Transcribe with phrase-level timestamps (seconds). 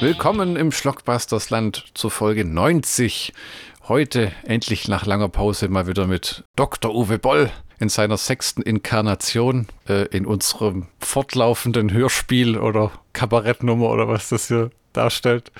[0.00, 3.34] Willkommen im Schlockbustersland zur Folge 90.
[3.86, 6.94] Heute endlich nach langer Pause mal wieder mit Dr.
[6.94, 14.30] Uwe Boll in seiner sechsten Inkarnation äh, in unserem fortlaufenden Hörspiel oder Kabarettnummer oder was
[14.30, 15.52] das hier darstellt.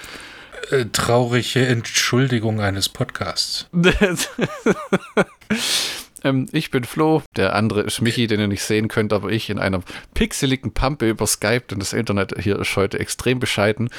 [0.71, 3.69] Äh, traurige Entschuldigung eines Podcasts.
[6.25, 9.51] Ähm, ich bin Flo, der andere ist Michi, den ihr nicht sehen könnt, aber ich
[9.51, 9.81] in einer
[10.15, 13.91] pixeligen Pampe über Skype, denn das Internet hier ist heute extrem bescheiden.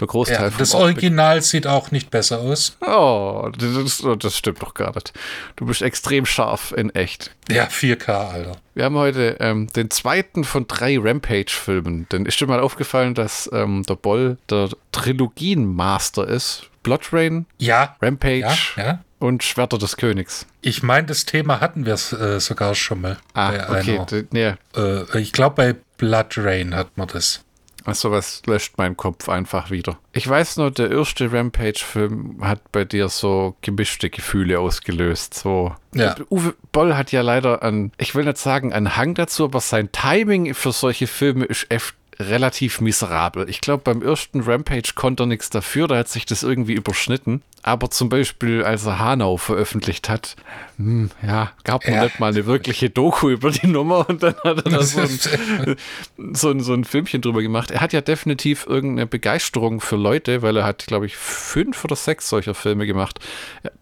[0.00, 2.76] Der Großteil ja, Das Original sieht auch nicht besser aus.
[2.80, 5.12] Oh das, das, stimmt doch gar nicht.
[5.56, 7.34] Du bist extrem scharf in echt.
[7.50, 8.56] Ja, 4K, Alter.
[8.74, 12.06] Wir haben heute ähm, den zweiten von drei Rampage-Filmen.
[12.12, 16.70] Denn ist dir mal aufgefallen, dass ähm, der Boll der Trilogienmaster ist?
[16.88, 18.40] Blood Rain, ja, Rampage,
[18.76, 20.46] ja, ja und Schwerter des Königs.
[20.62, 23.18] Ich meine, das Thema hatten wir äh, sogar schon mal.
[23.34, 24.26] Ah, okay.
[24.30, 24.54] Nee.
[24.76, 27.44] äh, ich glaube, bei Blood Rain hat man das.
[27.84, 29.98] Achso, was löscht mein Kopf einfach wieder.
[30.12, 35.34] Ich weiß nur, der erste Rampage-Film hat bei dir so gemischte Gefühle ausgelöst.
[35.34, 35.74] So.
[35.94, 36.14] Ja.
[36.30, 39.90] Uwe Boll hat ja leider an, ich will nicht sagen, einen Hang dazu, aber sein
[39.90, 43.48] Timing für solche Filme ist echt relativ miserabel.
[43.48, 47.42] Ich glaube, beim ersten Rampage konnte er nichts dafür, da hat sich das irgendwie überschnitten.
[47.62, 50.36] Aber zum Beispiel, als er Hanau veröffentlicht hat,
[50.78, 52.04] hm, ja, gab man ja.
[52.04, 55.76] nicht mal eine wirkliche Doku über die Nummer und dann hat er da so ein,
[56.34, 57.70] so, ein, so ein Filmchen drüber gemacht.
[57.70, 61.96] Er hat ja definitiv irgendeine Begeisterung für Leute, weil er hat, glaube ich, fünf oder
[61.96, 63.20] sechs solcher Filme gemacht.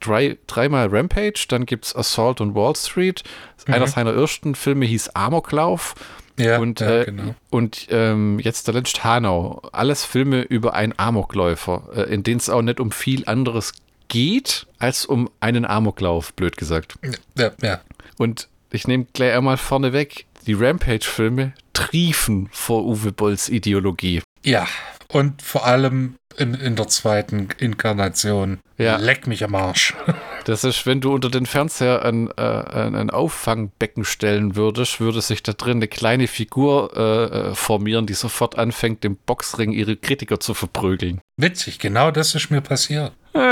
[0.00, 3.22] Drei, dreimal Rampage, dann gibt es Assault on Wall Street.
[3.66, 3.74] Mhm.
[3.74, 5.94] Einer seiner ersten Filme hieß Amoklauf.
[6.38, 7.34] Ja, und, ja, äh, genau.
[7.50, 9.62] und ähm, jetzt der letzte Hanau.
[9.72, 13.72] Alles Filme über einen Amokläufer, äh, in denen es auch nicht um viel anderes
[14.08, 16.96] geht, als um einen Amoklauf, blöd gesagt.
[17.36, 17.80] Ja, ja.
[18.18, 24.22] Und ich nehme gleich einmal vorne weg, die Rampage-Filme triefen vor Uwe Bolls Ideologie.
[24.44, 24.66] Ja,
[25.08, 28.60] und vor allem in, in der zweiten Inkarnation.
[28.78, 28.96] Ja.
[28.96, 29.94] Leck mich am Arsch.
[30.46, 35.42] Das ist, wenn du unter den Fernseher ein, äh, ein Auffangbecken stellen würdest, würde sich
[35.42, 40.38] da drin eine kleine Figur äh, äh formieren, die sofort anfängt, dem Boxring ihre Kritiker
[40.38, 41.20] zu verprügeln.
[41.36, 43.12] Witzig, genau das ist mir passiert.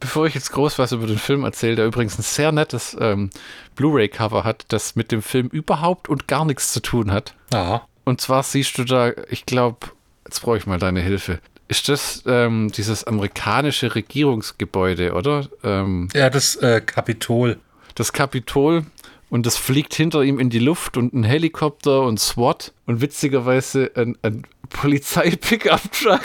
[0.00, 3.30] Bevor ich jetzt groß was über den Film erzähle, der übrigens ein sehr nettes ähm,
[3.76, 7.36] Blu-ray-Cover hat, das mit dem Film überhaupt und gar nichts zu tun hat.
[7.52, 7.86] Aha.
[8.02, 9.86] Und zwar siehst du da, ich glaube,
[10.24, 11.38] jetzt brauche ich mal deine Hilfe.
[11.68, 15.48] Ist das ähm, dieses amerikanische Regierungsgebäude, oder?
[15.62, 17.58] Ähm, ja, das äh, Kapitol.
[17.94, 18.84] Das Kapitol
[19.30, 23.90] und das fliegt hinter ihm in die Luft und ein Helikopter und SWAT und witzigerweise
[23.94, 26.22] ein, ein Polizei-Pickup-Truck.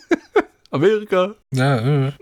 [0.70, 1.34] Amerika.
[1.52, 2.12] Ja, äh.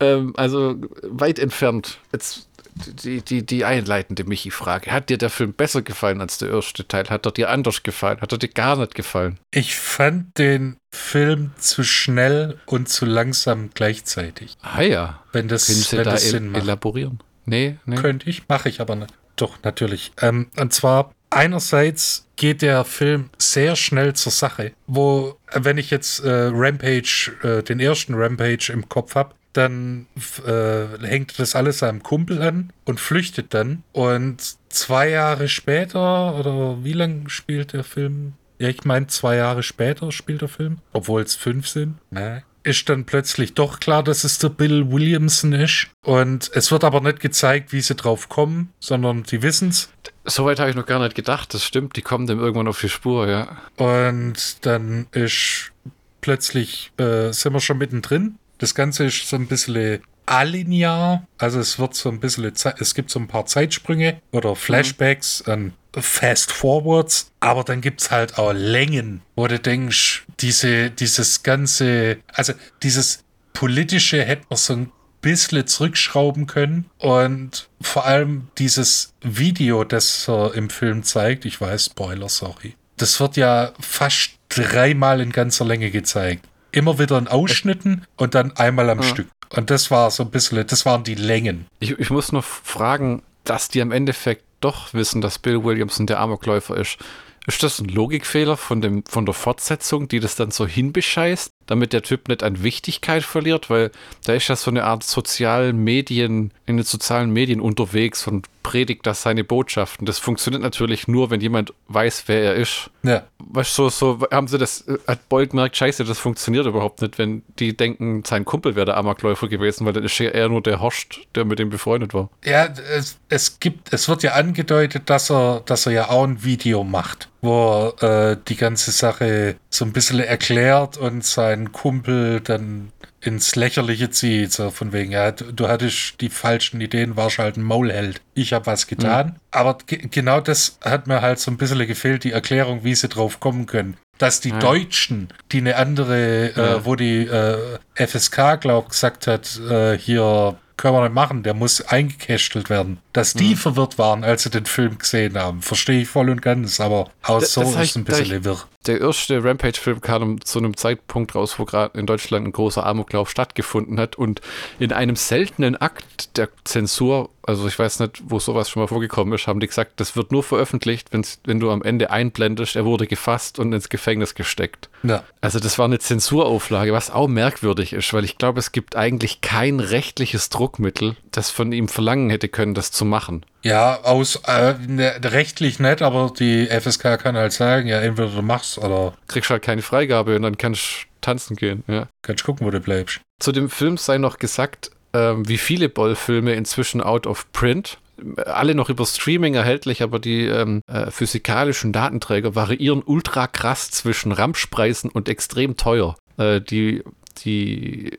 [0.00, 1.98] ähm, also weit entfernt.
[2.12, 4.90] Jetzt die, die, die einleitende Michi-Frage.
[4.90, 7.08] Hat dir der Film besser gefallen als der erste Teil?
[7.08, 8.20] Hat er dir anders gefallen?
[8.20, 9.38] Hat er dir gar nicht gefallen?
[9.50, 14.56] Ich fand den Film zu schnell und zu langsam gleichzeitig.
[14.62, 15.22] Ah ja.
[15.32, 16.62] Wenn das, Können Sie wenn da das Sinn macht.
[16.62, 17.20] elaborieren?
[17.44, 17.96] Nee, nee.
[17.96, 19.12] Könnte ich, mache ich aber nicht.
[19.36, 20.12] Doch, natürlich.
[20.20, 26.20] Ähm, und zwar, einerseits geht der Film sehr schnell zur Sache, wo, wenn ich jetzt
[26.20, 30.06] äh, Rampage, äh, den ersten Rampage im Kopf habe, dann
[30.46, 33.82] äh, hängt das alles seinem Kumpel an und flüchtet dann.
[33.92, 38.34] Und zwei Jahre später, oder wie lange spielt der Film?
[38.58, 41.96] Ja, ich meine, zwei Jahre später spielt der Film, obwohl es fünf sind.
[42.10, 42.42] Nee.
[42.64, 45.88] Ist dann plötzlich doch klar, dass es der Bill Williamson ist.
[46.04, 49.90] Und es wird aber nicht gezeigt, wie sie drauf kommen, sondern die wissen es.
[50.24, 51.52] Soweit habe ich noch gar nicht gedacht.
[51.54, 53.56] Das stimmt, die kommen dem irgendwann auf die Spur, ja.
[53.76, 55.72] Und dann ist
[56.20, 61.26] plötzlich, äh, sind wir schon mittendrin das Ganze ist so ein bisschen alinear.
[61.36, 65.52] Also es wird so ein bisschen, es gibt so ein paar Zeitsprünge oder Flashbacks mhm.
[65.52, 65.72] und
[66.04, 72.18] Fast Forwards, aber dann gibt es halt auch Längen, wo du denkst, diese, dieses ganze,
[72.32, 79.84] also dieses politische hätte man so ein bisschen zurückschrauben können und vor allem dieses Video,
[79.84, 85.30] das er im Film zeigt, ich weiß, Spoiler, sorry, das wird ja fast dreimal in
[85.30, 89.04] ganzer Länge gezeigt immer wieder in Ausschnitten und dann einmal am ja.
[89.04, 89.28] Stück.
[89.50, 91.66] Und das war so ein bisschen, das waren die Längen.
[91.78, 96.20] Ich, ich muss noch fragen, dass die am Endeffekt doch wissen, dass Bill Williamson der
[96.20, 96.98] Amokläufer ist.
[97.46, 101.50] Ist das ein Logikfehler von, dem, von der Fortsetzung, die das dann so hinbescheißt?
[101.72, 103.90] Damit der Typ nicht an Wichtigkeit verliert, weil
[104.26, 109.06] da ist ja so eine Art sozialen Medien, in den sozialen Medien unterwegs und predigt
[109.06, 110.06] das seine Botschaften.
[110.06, 112.90] Das funktioniert natürlich nur, wenn jemand weiß, wer er ist.
[113.02, 113.24] Ja.
[113.38, 117.18] Weißt du, so, so haben sie das, hat Bold gemerkt, scheiße, das funktioniert überhaupt nicht,
[117.18, 120.62] wenn die denken, sein Kumpel wäre der Amokläufer gewesen, weil dann ist ja eher nur
[120.62, 122.30] der Horst, der mit dem befreundet war.
[122.44, 122.66] Ja,
[122.96, 126.84] es, es gibt, es wird ja angedeutet, dass er, dass er ja auch ein Video
[126.84, 132.90] macht, wo er äh, die ganze Sache so ein bisschen erklärt und sein Kumpel dann
[133.20, 137.56] ins Lächerliche zieht, so von wegen, ja, du, du hattest die falschen Ideen, warst halt
[137.56, 138.20] ein Maulheld.
[138.34, 139.26] Ich habe was getan.
[139.26, 139.34] Mhm.
[139.52, 143.38] Aber genau das hat mir halt so ein bisschen gefehlt, die Erklärung, wie sie drauf
[143.38, 143.96] kommen können.
[144.18, 144.58] Dass die ja.
[144.58, 146.74] Deutschen, die eine andere, äh, ja.
[146.76, 151.54] äh, wo die äh, FSK, glaub, gesagt hat, äh, hier können wir nicht machen, der
[151.54, 152.98] muss eingekästelt werden.
[153.12, 153.56] Dass die mhm.
[153.56, 157.40] verwirrt waren, als sie den Film gesehen haben, verstehe ich voll und ganz, aber auch
[157.40, 158.64] das, so das ist ein bisschen wirr.
[158.86, 163.30] Der erste Rampage-Film kam zu einem Zeitpunkt raus, wo gerade in Deutschland ein großer Amoklauf
[163.30, 164.40] stattgefunden hat und
[164.80, 169.32] in einem seltenen Akt der Zensur, also ich weiß nicht, wo sowas schon mal vorgekommen
[169.34, 173.06] ist, haben die gesagt, das wird nur veröffentlicht, wenn du am Ende einblendest, er wurde
[173.06, 174.90] gefasst und ins Gefängnis gesteckt.
[175.04, 175.22] Ja.
[175.40, 179.40] Also das war eine Zensurauflage, was auch merkwürdig ist, weil ich glaube, es gibt eigentlich
[179.40, 183.46] kein rechtliches Druckmittel, das von ihm verlangen hätte können, das zu machen.
[183.62, 188.42] Ja, aus äh, ne, rechtlich nicht, aber die FSK kann halt sagen, ja, entweder du
[188.42, 189.14] machst oder.
[189.28, 192.08] Kriegst halt keine Freigabe und dann kannst du tanzen gehen, ja.
[192.22, 193.20] Kannst gucken, wo du bleibst.
[193.38, 197.98] Zu dem Film sei noch gesagt, ähm, wie viele Boll-Filme inzwischen out of print.
[198.44, 204.32] Alle noch über Streaming erhältlich, aber die ähm, äh, physikalischen Datenträger variieren ultra krass zwischen
[204.32, 206.16] Ramschpreisen und extrem teuer.
[206.36, 207.02] Äh, die
[207.38, 208.12] die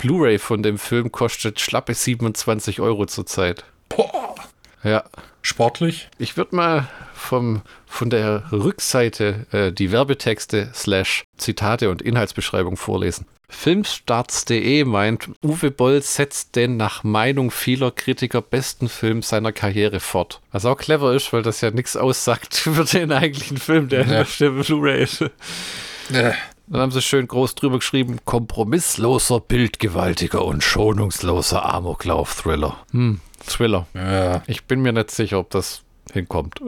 [0.00, 3.64] Blu-ray von dem Film kostet schlappe 27 Euro zurzeit.
[3.88, 4.34] Boah.
[4.84, 5.04] Ja.
[5.42, 6.08] Sportlich?
[6.18, 13.26] Ich würde mal vom, von der Rückseite äh, die Werbetexte slash Zitate und Inhaltsbeschreibung vorlesen.
[13.48, 20.40] Filmstarts.de meint, Uwe Boll setzt den nach Meinung vieler Kritiker besten Film seiner Karriere fort.
[20.52, 24.22] Was auch clever ist, weil das ja nichts aussagt für den eigentlichen Film, der ja.
[24.22, 25.20] in der Blu-ray ist.
[26.10, 26.34] Ja.
[26.68, 32.78] Dann haben sie schön groß drüber geschrieben: kompromissloser, bildgewaltiger und schonungsloser Amoklauf-Thriller.
[32.92, 33.86] Hm, Thriller.
[33.94, 34.42] Ja.
[34.46, 36.60] Ich bin mir nicht sicher, ob das hinkommt.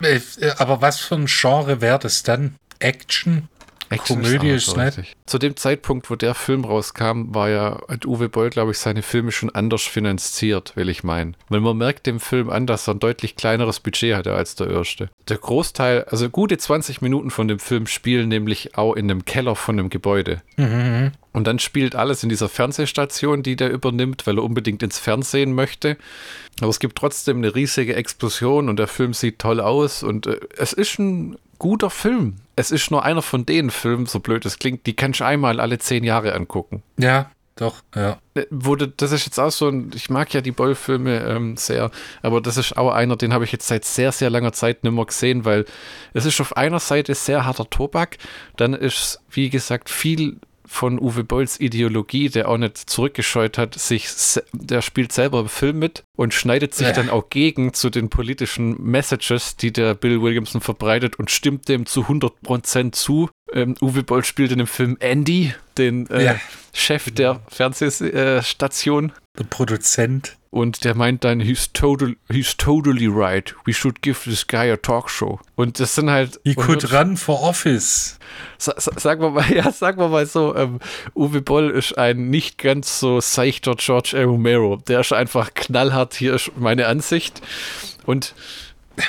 [0.58, 2.56] Aber was für ein Genre wäre das dann?
[2.78, 3.48] Action?
[3.90, 5.16] Komödie ist, nicht.
[5.26, 9.02] Zu dem Zeitpunkt, wo der Film rauskam, war ja, hat Uwe Boll, glaube ich, seine
[9.02, 11.36] Filme schon anders finanziert, will ich meinen.
[11.48, 14.70] Weil man merkt dem Film an, dass er ein deutlich kleineres Budget hatte als der
[14.70, 15.08] erste.
[15.28, 19.56] Der Großteil, also gute 20 Minuten von dem Film spielen nämlich auch in einem Keller
[19.56, 20.42] von einem Gebäude.
[20.56, 21.12] Mhm.
[21.32, 25.52] Und dann spielt alles in dieser Fernsehstation, die der übernimmt, weil er unbedingt ins Fernsehen
[25.54, 25.98] möchte.
[26.60, 30.40] Aber es gibt trotzdem eine riesige Explosion und der Film sieht toll aus und äh,
[30.56, 32.36] es ist ein guter Film.
[32.56, 35.60] Es ist nur einer von den Filmen, so blöd es klingt, die kannst du einmal
[35.60, 36.82] alle zehn Jahre angucken.
[36.98, 38.18] Ja, doch, ja.
[38.34, 41.90] Äh, wurde, das ist jetzt auch so ein, ich mag ja die Boll-Filme ähm, sehr,
[42.20, 44.92] aber das ist auch einer, den habe ich jetzt seit sehr, sehr langer Zeit nicht
[44.92, 45.64] mehr gesehen, weil
[46.12, 48.18] es ist auf einer Seite sehr harter Tobak,
[48.56, 54.08] dann ist, wie gesagt, viel von Uwe Bolls Ideologie, der auch nicht zurückgescheut hat, sich,
[54.52, 56.92] der spielt selber im Film mit und schneidet sich ja.
[56.92, 61.86] dann auch gegen zu den politischen Messages, die der Bill Williamson verbreitet und stimmt dem
[61.86, 63.28] zu 100% zu.
[63.52, 66.36] Ähm, Uwe Boll spielt in dem Film Andy, den äh, ja.
[66.72, 69.12] Chef der Fernsehstation.
[69.38, 70.36] Der Produzent.
[70.50, 73.54] Und der meint dann, he's, total, he's totally right.
[73.66, 75.38] We should give this guy a talk show.
[75.54, 76.40] Und das sind halt.
[76.44, 78.18] He could run for office.
[78.56, 80.80] Sa sagen wir mal, ja, sagen wir mal so, ähm,
[81.14, 84.24] Uwe Boll ist ein nicht ganz so seichter George A.
[84.24, 84.76] Romero.
[84.88, 87.42] Der ist einfach knallhart, hier ist meine Ansicht.
[88.06, 88.34] Und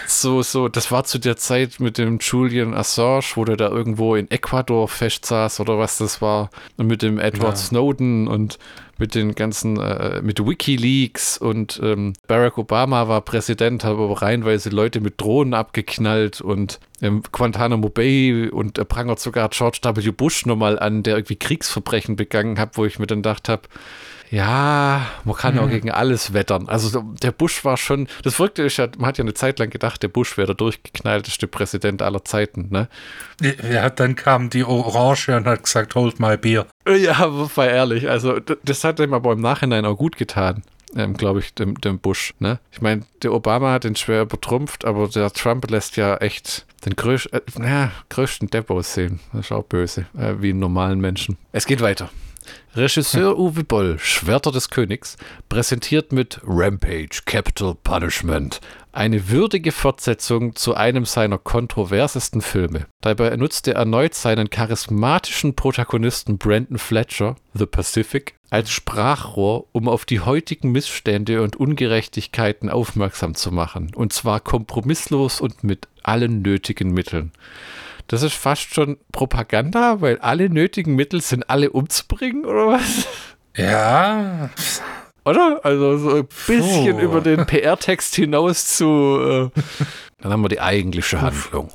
[0.08, 4.16] so, so, das war zu der Zeit mit dem Julian Assange, wo der da irgendwo
[4.16, 6.50] in Ecuador festsaß oder was das war.
[6.78, 7.64] Und mit dem Edward ja.
[7.64, 8.58] Snowden und
[8.98, 14.70] mit den ganzen, äh, mit Wikileaks und ähm, Barack Obama war Präsident, hat aber reihenweise
[14.70, 20.12] Leute mit Drohnen abgeknallt und ähm, Guantanamo Bay und er prangert sogar George W.
[20.12, 23.64] Bush nochmal an, der irgendwie Kriegsverbrechen begangen hat, wo ich mir dann gedacht habe,
[24.30, 25.72] ja, man kann ja auch mhm.
[25.72, 26.68] gegen alles wettern.
[26.68, 29.70] Also der Bush war schon, das wirkte ich ja, man hat ja eine Zeit lang
[29.70, 32.90] gedacht, der Bush wäre der durchgeknallteste Präsident aller Zeiten, ne?
[33.72, 36.66] Ja, dann kam die Orange und hat gesagt, hold my beer.
[36.88, 40.64] Ja, war ehrlich, also das hat ihm aber im Nachhinein auch gut getan.
[40.96, 42.34] Ähm, glaube ich, dem, dem Bush.
[42.40, 42.60] Ne?
[42.72, 46.96] Ich meine, der Obama hat den schwer übertrumpft, aber der Trump lässt ja echt den
[46.96, 49.20] größ äh, ja, größten Depp aussehen.
[49.34, 51.38] Das ist auch böse, äh, wie einen normalen Menschen.
[51.52, 52.10] Es geht weiter.
[52.76, 55.18] Regisseur Uwe Boll, Schwerter des Königs,
[55.50, 58.60] präsentiert mit Rampage Capital Punishment
[58.98, 62.88] eine würdige Fortsetzung zu einem seiner kontroversesten Filme.
[63.02, 70.06] Dabei nutzte er erneut seinen charismatischen Protagonisten Brandon Fletcher, The Pacific, als Sprachrohr, um auf
[70.06, 73.92] die heutigen Missstände und Ungerechtigkeiten aufmerksam zu machen.
[73.94, 77.32] Und zwar kompromisslos und mit allen nötigen Mitteln.
[78.08, 83.08] Das ist fast schon Propaganda, weil alle nötigen Mittel sind, alle umzubringen, oder was?
[83.56, 84.50] Ja.
[85.26, 85.60] Oder?
[85.64, 87.02] Also so ein bisschen Puh.
[87.02, 89.52] über den PR-Text hinaus zu.
[89.56, 89.62] Äh,
[90.22, 91.70] dann haben wir die eigentliche Handlung.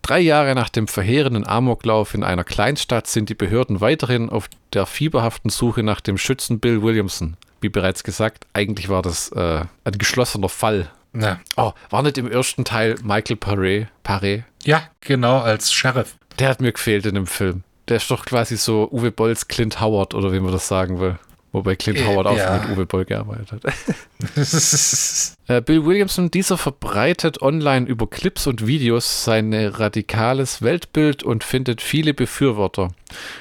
[0.00, 4.86] Drei Jahre nach dem verheerenden Amoklauf in einer Kleinstadt sind die Behörden weiterhin auf der
[4.86, 7.36] fieberhaften Suche nach dem Schützen Bill Williamson.
[7.60, 10.90] Wie bereits gesagt, eigentlich war das äh, ein geschlossener Fall.
[11.14, 11.40] Ja.
[11.56, 13.86] Oh, war nicht im ersten Teil Michael Paré?
[14.04, 14.44] Paré?
[14.64, 16.16] Ja, genau, als Sheriff.
[16.38, 17.62] Der hat mir gefehlt in dem Film.
[17.88, 21.18] Der ist doch quasi so Uwe Bolls Clint Howard oder wie man das sagen will.
[21.54, 22.58] Wobei Clint äh, Howard auch ja.
[22.58, 23.62] mit Uwe Boll gearbeitet hat.
[25.46, 31.82] Äh, Bill Williamson, dieser verbreitet online über Clips und Videos sein radikales Weltbild und findet
[31.82, 32.94] viele Befürworter.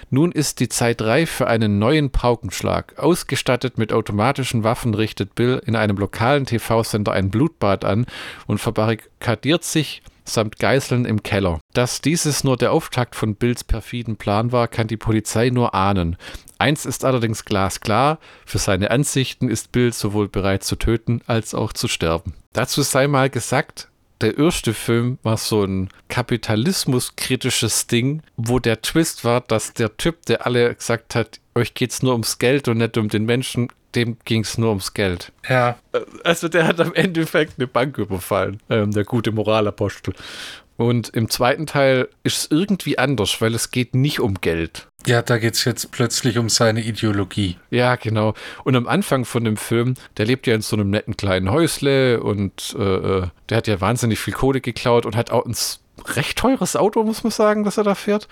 [0.09, 2.99] Nun ist die Zeit reif für einen neuen Paukenschlag.
[2.99, 8.05] Ausgestattet mit automatischen Waffen richtet Bill in einem lokalen TV-Sender ein Blutbad an
[8.47, 11.59] und verbarrikadiert sich samt Geiseln im Keller.
[11.73, 16.17] Dass dieses nur der Auftakt von Bills perfiden Plan war, kann die Polizei nur ahnen.
[16.57, 21.73] Eins ist allerdings glasklar, für seine Ansichten ist Bill sowohl bereit zu töten als auch
[21.73, 22.33] zu sterben.
[22.53, 23.89] Dazu sei mal gesagt,
[24.21, 30.25] der erste Film war so ein kapitalismuskritisches Ding, wo der Twist war, dass der Typ,
[30.27, 34.17] der alle gesagt hat, euch geht's nur ums Geld und nicht um den Menschen, dem
[34.25, 35.31] ging es nur ums Geld.
[35.47, 35.77] Ja.
[36.23, 40.13] Also der hat am Endeffekt eine Bank überfallen, ähm, der gute Moralapostel.
[40.75, 44.87] Und im zweiten Teil ist es irgendwie anders, weil es geht nicht um Geld.
[45.05, 47.57] Ja, da geht es jetzt plötzlich um seine Ideologie.
[47.69, 48.33] Ja, genau.
[48.63, 52.23] Und am Anfang von dem Film, der lebt ja in so einem netten kleinen Häusle
[52.23, 55.55] und äh, äh der hat ja wahnsinnig viel Kohle geklaut und hat auch ein
[56.15, 58.27] recht teures Auto, muss man sagen, dass er da fährt.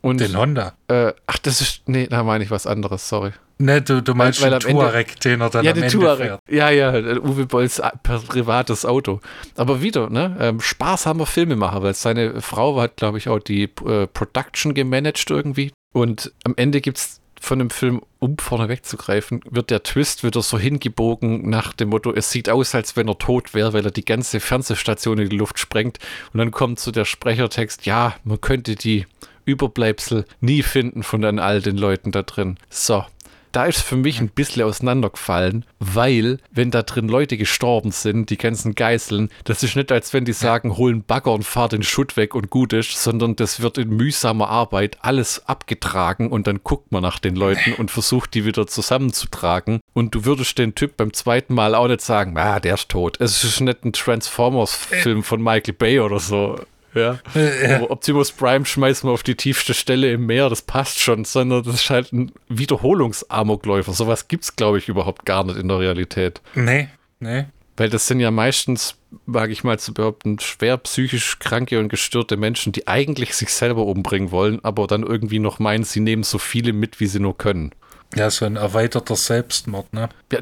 [0.00, 0.74] Und, Den Honda.
[0.88, 3.32] Äh, ach, das ist, nee, da meine ich was anderes, sorry.
[3.60, 5.90] Ne, du, du meinst weil, weil den Touareg, Ende, den er dann ja, am Ende
[5.90, 6.26] Touareg.
[6.28, 6.40] fährt.
[6.48, 9.20] Ja, ja, Uwe Bolls privates Auto.
[9.56, 14.06] Aber wieder, ne, ähm, sparsamer Filmemacher, weil seine Frau hat, glaube ich, auch die äh,
[14.06, 15.72] Production gemanagt irgendwie.
[15.92, 20.42] Und am Ende gibt es von dem Film, um vorne wegzugreifen, wird der Twist wieder
[20.42, 23.90] so hingebogen nach dem Motto, es sieht aus, als wenn er tot wäre, weil er
[23.90, 25.98] die ganze Fernsehstation in die Luft sprengt.
[26.32, 29.06] Und dann kommt so der Sprechertext, ja, man könnte die
[29.48, 32.58] Überbleibsel nie finden von dann all den Leuten da drin.
[32.70, 33.04] So,
[33.52, 38.36] da ist für mich ein bisschen auseinandergefallen, weil, wenn da drin Leute gestorben sind, die
[38.36, 42.16] ganzen Geiseln, das ist nicht, als wenn die sagen, holen Bagger und fahr den Schutt
[42.16, 46.92] weg und gut ist, sondern das wird in mühsamer Arbeit alles abgetragen und dann guckt
[46.92, 49.80] man nach den Leuten und versucht, die wieder zusammenzutragen.
[49.94, 53.20] Und du würdest den Typ beim zweiten Mal auch nicht sagen, ah, der ist tot.
[53.20, 56.60] Es ist nicht ein Transformers-Film von Michael Bay oder so.
[56.98, 57.18] Ja.
[57.62, 57.90] ja.
[57.90, 61.74] Optimus Prime schmeißen wir auf die tiefste Stelle im Meer, das passt schon, sondern das
[61.74, 63.92] ist halt ein Wiederholungsamokläufer.
[63.92, 66.40] Sowas es, glaube ich, überhaupt gar nicht in der Realität.
[66.54, 66.88] Nee,
[67.20, 67.46] nee.
[67.76, 72.36] Weil das sind ja meistens, wage ich mal zu behaupten, schwer psychisch kranke und gestörte
[72.36, 76.38] Menschen, die eigentlich sich selber umbringen wollen, aber dann irgendwie noch meinen, sie nehmen so
[76.38, 77.72] viele mit, wie sie nur können.
[78.16, 80.08] Ja, so ein erweiterter Selbstmord, ne?
[80.32, 80.40] Ja,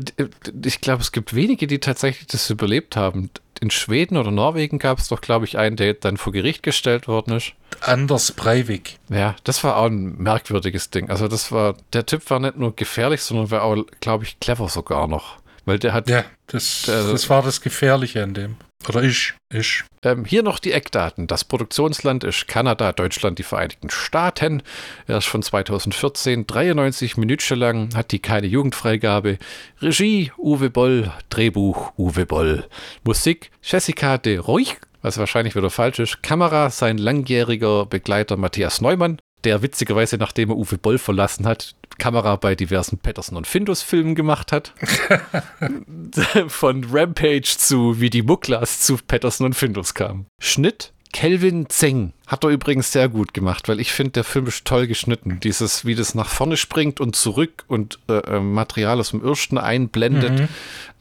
[0.65, 4.99] ich glaube, es gibt wenige, die tatsächlich das überlebt haben in Schweden oder Norwegen gab
[4.99, 7.53] es doch, glaube ich, einen, der dann vor Gericht gestellt worden ist.
[7.81, 8.99] Anders Breivik.
[9.09, 11.11] Ja, das war auch ein merkwürdiges Ding.
[11.11, 14.69] Also das war, der Typ war nicht nur gefährlich, sondern war auch, glaube ich, clever
[14.69, 15.39] sogar noch.
[15.65, 16.09] Weil der hat.
[16.09, 18.57] Ja, das, der, das war das Gefährliche an dem.
[18.89, 19.35] Oder ich.
[19.53, 19.85] Ich.
[20.03, 21.27] Ähm, hier noch die Eckdaten.
[21.27, 24.63] Das Produktionsland ist Kanada, Deutschland, die Vereinigten Staaten.
[25.07, 29.39] Er ist von 2014, 93 Minuten lang, hat die keine Jugendfreigabe.
[29.81, 32.69] Regie Uwe Boll, Drehbuch Uwe Boll.
[33.05, 36.23] Musik Jessica de Roich, was wahrscheinlich wieder falsch ist.
[36.23, 42.37] Kamera sein langjähriger Begleiter Matthias Neumann der witzigerweise, nachdem er Uwe Boll verlassen hat, Kamera
[42.37, 44.75] bei diversen Patterson und Findus-Filmen gemacht hat.
[46.49, 50.27] Von Rampage zu Wie die Mucklas zu Patterson und Findus kam.
[50.41, 54.67] Schnitt Kelvin Zeng hat er übrigens sehr gut gemacht, weil ich finde, der Film ist
[54.67, 55.41] toll geschnitten.
[55.41, 59.57] Dieses, wie das nach vorne springt und zurück und äh, äh Material aus dem Ersten
[59.57, 60.41] einblendet.
[60.41, 60.49] Mhm.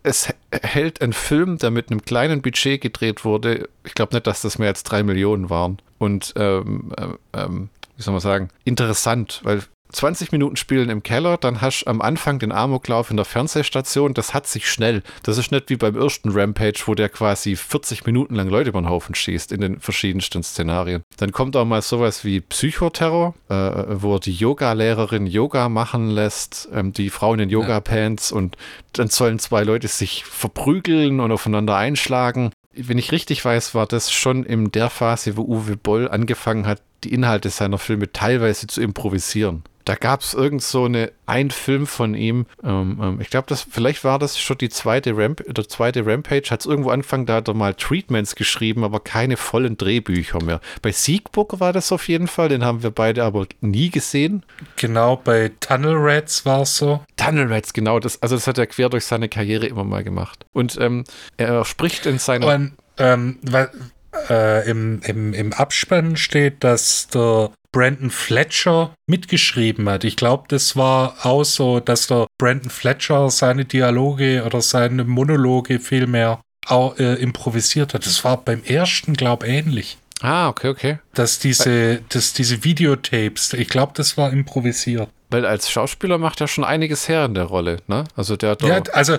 [0.04, 3.68] Es hält einen Film, der mit einem kleinen Budget gedreht wurde.
[3.84, 5.80] Ich glaube nicht, dass das mehr als drei Millionen waren.
[5.98, 9.64] Und ähm, ähm, ähm wie soll man sagen, interessant, weil
[9.96, 14.14] 20 Minuten spielen im Keller, dann hast du am Anfang den Amoklauf in der Fernsehstation.
[14.14, 15.04] Das hat sich schnell.
[15.24, 18.82] Das ist nicht wie beim ersten Rampage, wo der quasi 40 Minuten lang Leute über
[18.82, 21.04] den Haufen schießt in den verschiedensten Szenarien.
[21.18, 23.54] Dann kommt auch mal sowas wie Psychoterror, äh,
[23.88, 28.38] wo die Yoga-Lehrerin Yoga machen lässt, ähm, die Frauen in Yoga-Pants ja.
[28.38, 28.58] und
[28.94, 34.12] dann sollen zwei Leute sich verprügeln und aufeinander einschlagen wenn ich richtig weiß, war das
[34.12, 38.82] schon in der Phase, wo Uwe Boll angefangen hat, die Inhalte seiner Filme teilweise zu
[38.82, 39.64] improvisieren.
[39.86, 43.62] Da gab es irgend so eine, ein Film von ihm, ähm, ähm, ich glaube, das,
[43.70, 47.36] vielleicht war das schon die zweite, Ramp, der zweite Rampage, hat es irgendwo angefangen, da
[47.36, 50.60] hat er mal Treatments geschrieben, aber keine vollen Drehbücher mehr.
[50.82, 54.44] Bei Siegbook war das auf jeden Fall, den haben wir beide aber nie gesehen.
[54.76, 57.04] Genau, bei Tunnel Rats war es so.
[57.16, 60.46] Tunnel Rats, genau, das, also das hat er quer durch seine Karriere immer mal gemacht.
[60.52, 61.04] Und ähm,
[61.38, 62.48] er spricht in seiner...
[62.48, 63.70] Und, ähm, weil,
[64.30, 70.06] äh, im, im, im Abspann steht, dass der Brandon Fletcher mitgeschrieben hat.
[70.06, 75.82] Ich glaube, das war auch so, dass der Brandon Fletcher seine Dialoge oder seine Monologe
[75.82, 78.06] vielmehr auch äh, improvisiert hat.
[78.06, 79.98] Das war beim ersten, glaube ich, ähnlich.
[80.22, 81.00] Ah, okay, okay.
[81.16, 85.10] Dass diese, dass diese Videotapes, ich glaube, das war improvisiert.
[85.30, 88.06] Weil als Schauspieler macht er schon einiges her in der Rolle, ne?
[88.16, 89.18] Also der hat Ja, also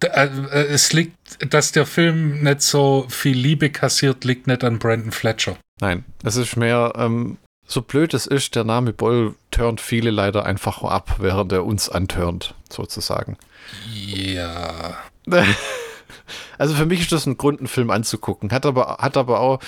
[0.00, 0.28] äh,
[0.68, 1.16] es liegt,
[1.52, 5.56] dass der Film nicht so viel Liebe kassiert, liegt nicht an Brandon Fletcher.
[5.80, 10.46] Nein, es ist mehr, ähm, so blöd es ist, der Name Boll turnt viele leider
[10.46, 13.36] einfach ab, während er uns antörnt, sozusagen.
[13.92, 14.96] Ja.
[16.58, 18.50] Also für mich ist das ein Grund, einen Film anzugucken.
[18.50, 19.60] Hat aber, hat aber auch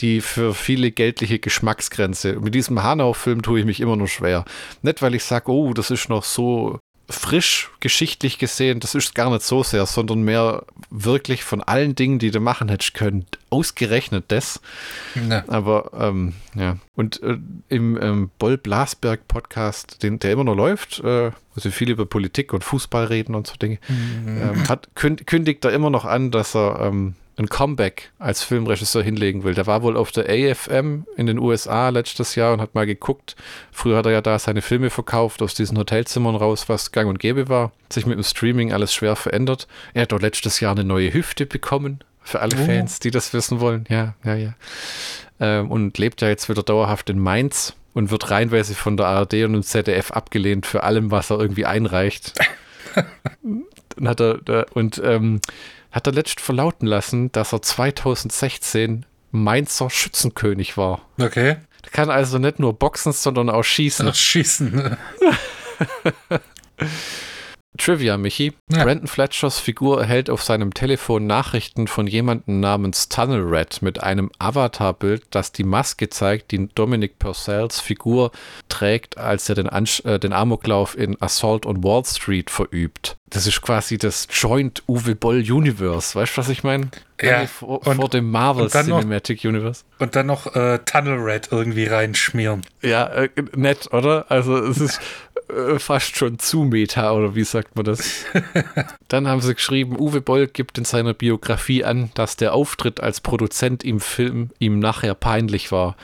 [0.00, 2.34] die für viele geltliche Geschmacksgrenze.
[2.34, 4.44] Mit diesem Hanau-Film tue ich mich immer nur schwer.
[4.82, 9.30] Nicht, weil ich sage, oh, das ist noch so frisch geschichtlich gesehen, das ist gar
[9.30, 14.24] nicht so sehr, sondern mehr wirklich von allen Dingen, die du machen hättest können, ausgerechnet
[14.28, 14.60] das.
[15.14, 15.44] Ne.
[15.46, 16.78] Aber ähm, ja.
[16.96, 21.70] Und äh, im ähm, Boll Blasberg Podcast, den, der immer noch läuft, äh, wo sie
[21.70, 24.42] viel über Politik und Fußball reden und so Dinge, mhm.
[24.42, 29.44] ähm, hat, kündigt er immer noch an, dass er ähm, ein Comeback als Filmregisseur hinlegen
[29.44, 29.54] will.
[29.54, 33.36] Der war wohl auf der AFM in den USA letztes Jahr und hat mal geguckt.
[33.72, 37.18] Früher hat er ja da seine Filme verkauft, aus diesen Hotelzimmern raus, was gang und
[37.18, 37.72] gäbe war.
[37.90, 39.68] Sich mit dem Streaming alles schwer verändert.
[39.92, 42.00] Er hat doch letztes Jahr eine neue Hüfte bekommen.
[42.22, 42.64] Für alle oh.
[42.64, 43.84] Fans, die das wissen wollen.
[43.88, 44.54] Ja, ja, ja.
[45.38, 49.44] Ähm, und lebt ja jetzt wieder dauerhaft in Mainz und wird reinweise von der ARD
[49.44, 52.32] und dem ZDF abgelehnt für allem, was er irgendwie einreicht.
[53.96, 55.40] dann hat er, und ähm,
[55.96, 61.00] hat er letzt verlauten lassen, dass er 2016 Mainzer Schützenkönig war.
[61.18, 61.56] Okay.
[61.82, 64.06] Er kann also nicht nur boxen, sondern auch schießen.
[64.06, 64.98] Ach, schießen.
[67.78, 68.52] Trivia, Michi.
[68.70, 68.84] Ja.
[68.84, 74.30] Brandon Fletchers Figur erhält auf seinem Telefon Nachrichten von jemandem namens Tunnel Red mit einem
[74.38, 78.32] Avatarbild, das die Maske zeigt, die Dominic Purcells Figur
[78.68, 83.16] trägt, als er den, Ansch äh, den Amoklauf in Assault on Wall Street verübt.
[83.30, 86.14] Das ist quasi das Joint Uwe Boll Universe.
[86.14, 86.90] Weißt du, was ich meine?
[87.20, 87.46] Ja.
[87.46, 89.82] Vor, und, vor, dem Marvel Cinematic noch, Universe.
[89.98, 92.62] Und dann noch äh, Tunnel Red irgendwie reinschmieren.
[92.82, 94.26] Ja, äh, nett, oder?
[94.28, 95.00] Also es ist
[95.48, 98.24] äh, fast schon zu Meta, oder wie sagt man das?
[99.08, 103.20] Dann haben sie geschrieben, Uwe Boll gibt in seiner Biografie an, dass der Auftritt als
[103.20, 105.96] Produzent im Film ihm nachher peinlich war.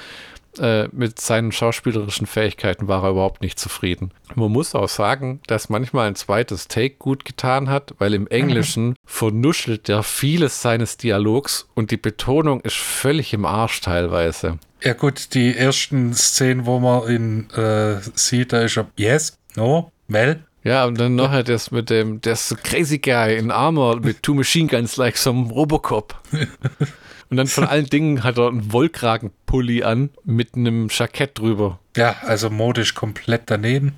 [0.58, 4.12] Äh, mit seinen schauspielerischen Fähigkeiten war er überhaupt nicht zufrieden.
[4.34, 8.94] Man muss auch sagen, dass manchmal ein zweites Take gut getan hat, weil im Englischen
[9.06, 14.58] vernuschelt er vieles seines Dialogs und die Betonung ist völlig im Arsch teilweise.
[14.82, 19.90] Ja gut, die ersten Szenen, wo man ihn äh, sieht, da ist er Yes, No,
[20.08, 20.44] Well.
[20.64, 24.68] Ja, und dann nachher das mit dem, so crazy guy in Armor mit two machine
[24.68, 26.14] guns like some Robocop.
[27.32, 31.78] und dann von allen Dingen hat er einen Wollkragenpulli an mit einem Jackett drüber.
[31.96, 33.94] Ja, also modisch komplett daneben.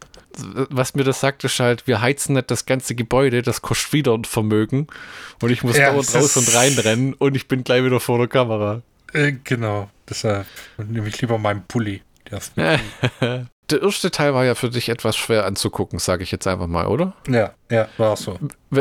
[0.70, 4.14] Was mir das sagt, ist halt, wir heizen nicht das ganze Gebäude, das kostet wieder
[4.14, 4.86] ein Vermögen.
[5.42, 8.28] Und ich muss ja, dauernd raus und reinrennen und ich bin gleich wieder vor der
[8.28, 8.82] Kamera.
[9.12, 9.90] Äh, genau.
[10.08, 12.02] Deshalb nehme ich lieber meinen Pulli.
[12.30, 16.86] Der erste Teil war ja für dich etwas schwer anzugucken, sage ich jetzt einfach mal,
[16.86, 17.14] oder?
[17.28, 18.38] Ja, ja, war so.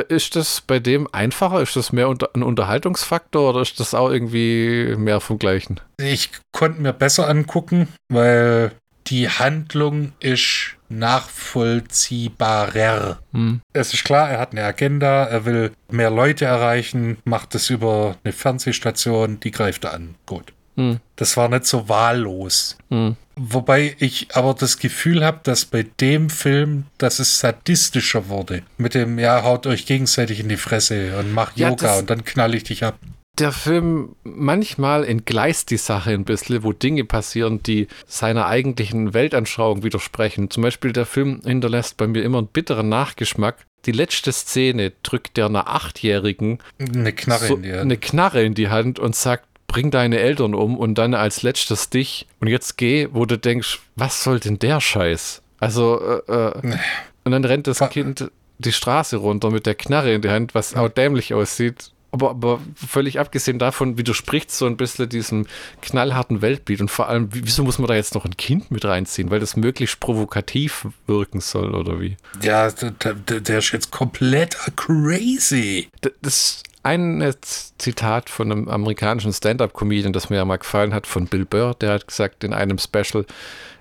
[0.10, 1.62] Ist das bei dem einfacher?
[1.62, 5.80] Ist das mehr ein Unterhaltungsfaktor oder ist das auch irgendwie mehr vom Gleichen?
[5.98, 8.72] Ich konnte mir besser angucken, weil
[9.08, 13.20] die Handlung ist nachvollziehbarer.
[13.34, 13.62] Hm.
[13.74, 18.16] Es ist klar, er hat eine Agenda, er will mehr Leute erreichen, macht es über
[18.24, 20.16] eine Fernsehstation, die greift er an.
[20.26, 20.54] Gut.
[20.76, 21.00] Hm.
[21.16, 22.78] Das war nicht so wahllos.
[22.90, 23.16] Hm.
[23.36, 28.64] Wobei ich aber das Gefühl habe, dass bei dem Film, dass es sadistischer wurde.
[28.78, 32.24] Mit dem, ja, haut euch gegenseitig in die Fresse und mach ja, Yoga und dann
[32.26, 32.98] knall ich dich ab.
[33.40, 39.84] der Film manchmal entgleist die Sache ein bisschen, wo Dinge passieren, die seiner eigentlichen Weltanschauung
[39.84, 40.52] widersprechen.
[40.52, 43.66] Zum Beispiel der Film hinterlässt bei mir immer einen bitteren Nachgeschmack.
[43.86, 49.00] Die letzte Szene drückt der einer Achtjährigen eine Knarre, so, eine Knarre in die Hand
[49.00, 53.26] und sagt, bring deine Eltern um und dann als letztes dich und jetzt geh, wo
[53.26, 55.42] du denkst, was soll denn der Scheiß?
[55.60, 56.78] Also, äh, äh,
[57.24, 60.76] und dann rennt das Kind die Straße runter mit der Knarre in die Hand, was
[60.76, 61.90] auch dämlich aussieht.
[62.12, 65.48] Aber, aber völlig abgesehen davon widerspricht so ein bisschen diesem
[65.82, 66.80] knallharten Weltbild.
[66.82, 69.32] Und vor allem, wieso muss man da jetzt noch ein Kind mit reinziehen?
[69.32, 72.18] Weil das möglichst provokativ wirken soll, oder wie?
[72.44, 75.90] Ja, der, der ist jetzt komplett crazy.
[76.22, 81.46] Das ein Zitat von einem amerikanischen Stand-up-Comedian, das mir ja mal gefallen hat, von Bill
[81.46, 81.74] Burr.
[81.76, 83.26] Der hat gesagt in einem Special,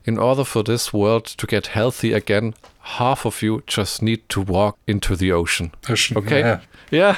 [0.04, 2.54] In order for this world to get healthy again,
[2.98, 5.70] half of you just need to walk into the ocean.
[6.14, 6.40] okay?
[6.40, 6.60] Ja,
[6.90, 7.16] ja.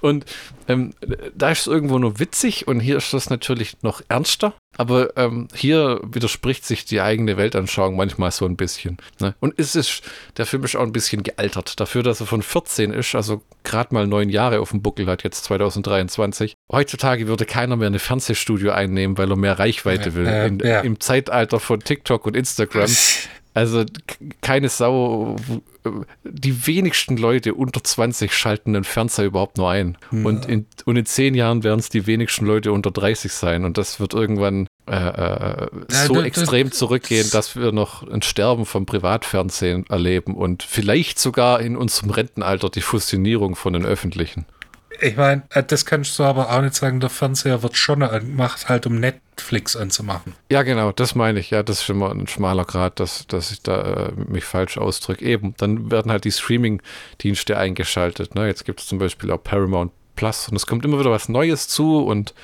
[0.00, 0.24] und
[0.68, 0.94] ähm,
[1.34, 4.54] da ist es irgendwo nur witzig und hier ist das natürlich noch ernster.
[4.80, 8.96] Aber ähm, hier widerspricht sich die eigene Weltanschauung manchmal so ein bisschen.
[9.20, 9.34] Ne?
[9.38, 10.00] Und es ist,
[10.38, 11.78] der Film ist auch ein bisschen gealtert.
[11.78, 15.22] Dafür, dass er von 14 ist, also gerade mal neun Jahre auf dem Buckel hat,
[15.22, 16.54] jetzt 2023.
[16.72, 20.24] Heutzutage würde keiner mehr eine Fernsehstudio einnehmen, weil er mehr Reichweite will.
[20.24, 20.80] Ja, In, ja.
[20.80, 22.88] Im Zeitalter von TikTok und Instagram.
[23.52, 23.84] Also
[24.40, 25.36] keine Sau,
[26.24, 29.98] die wenigsten Leute unter 20 schalten den Fernseher überhaupt nur ein.
[30.12, 30.24] Ja.
[30.24, 33.64] Und, in, und in zehn Jahren werden es die wenigsten Leute unter 30 sein.
[33.64, 38.66] Und das wird irgendwann äh, äh, so ja, extrem zurückgehen, dass wir noch ein Sterben
[38.66, 44.46] vom Privatfernsehen erleben und vielleicht sogar in unserem Rentenalter die Fusionierung von den öffentlichen.
[45.02, 48.86] Ich meine, das kannst du aber auch nicht sagen, der Fernseher wird schon angemacht, halt
[48.86, 50.34] um Netflix anzumachen.
[50.50, 51.50] Ja, genau, das meine ich.
[51.50, 55.24] Ja, das ist immer ein schmaler Grad, dass, dass ich da äh, mich falsch ausdrücke.
[55.24, 58.34] Eben, dann werden halt die Streaming-Dienste eingeschaltet.
[58.34, 58.46] Ne?
[58.46, 61.68] Jetzt gibt es zum Beispiel auch Paramount Plus und es kommt immer wieder was Neues
[61.68, 62.34] zu und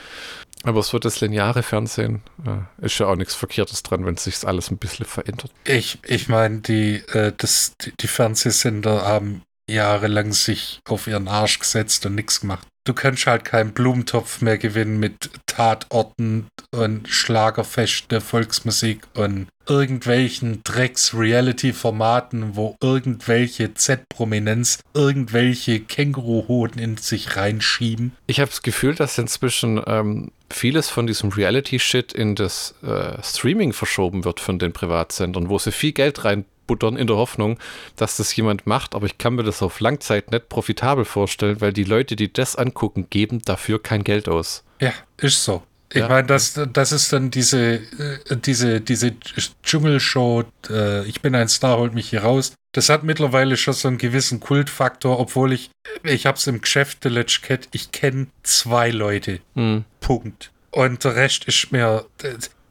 [0.62, 4.70] aber so das lineare Fernsehen äh, ist ja auch nichts Verkehrtes dran, wenn sich alles
[4.70, 5.50] ein bisschen verändert.
[5.64, 11.58] Ich, ich meine, die, äh, das, die, die Fernsehsender haben jahrelang sich auf ihren Arsch
[11.58, 12.66] gesetzt und nichts gemacht.
[12.86, 20.62] Du kannst halt keinen Blumentopf mehr gewinnen mit Tatorten und Schlagerfest der Volksmusik und irgendwelchen
[20.62, 28.12] Drecks-Reality-Formaten, wo irgendwelche Z-Prominenz irgendwelche Känguruhoden in sich reinschieben.
[28.28, 33.72] Ich habe das Gefühl, dass inzwischen ähm, vieles von diesem Reality-Shit in das äh, Streaming
[33.72, 37.58] verschoben wird von den Privatsendern, wo sie viel Geld rein buttern in der Hoffnung,
[37.96, 41.72] dass das jemand macht, aber ich kann mir das auf Langzeit nicht profitabel vorstellen, weil
[41.72, 44.64] die Leute, die das angucken, geben dafür kein Geld aus.
[44.80, 45.62] Ja, ist so.
[45.92, 46.08] Ich ja.
[46.08, 47.80] meine, das, das ist dann diese,
[48.44, 49.14] diese, diese
[49.62, 52.52] Dschungelshow, äh, ich bin ein Star, holt mich hier raus.
[52.72, 55.70] Das hat mittlerweile schon so einen gewissen Kultfaktor, obwohl ich,
[56.02, 59.40] ich habe es im Geschäft, The Let's Cat, ich kenne zwei Leute.
[59.54, 59.84] Hm.
[60.00, 60.50] Punkt.
[60.72, 62.04] Und der Rest ist mir,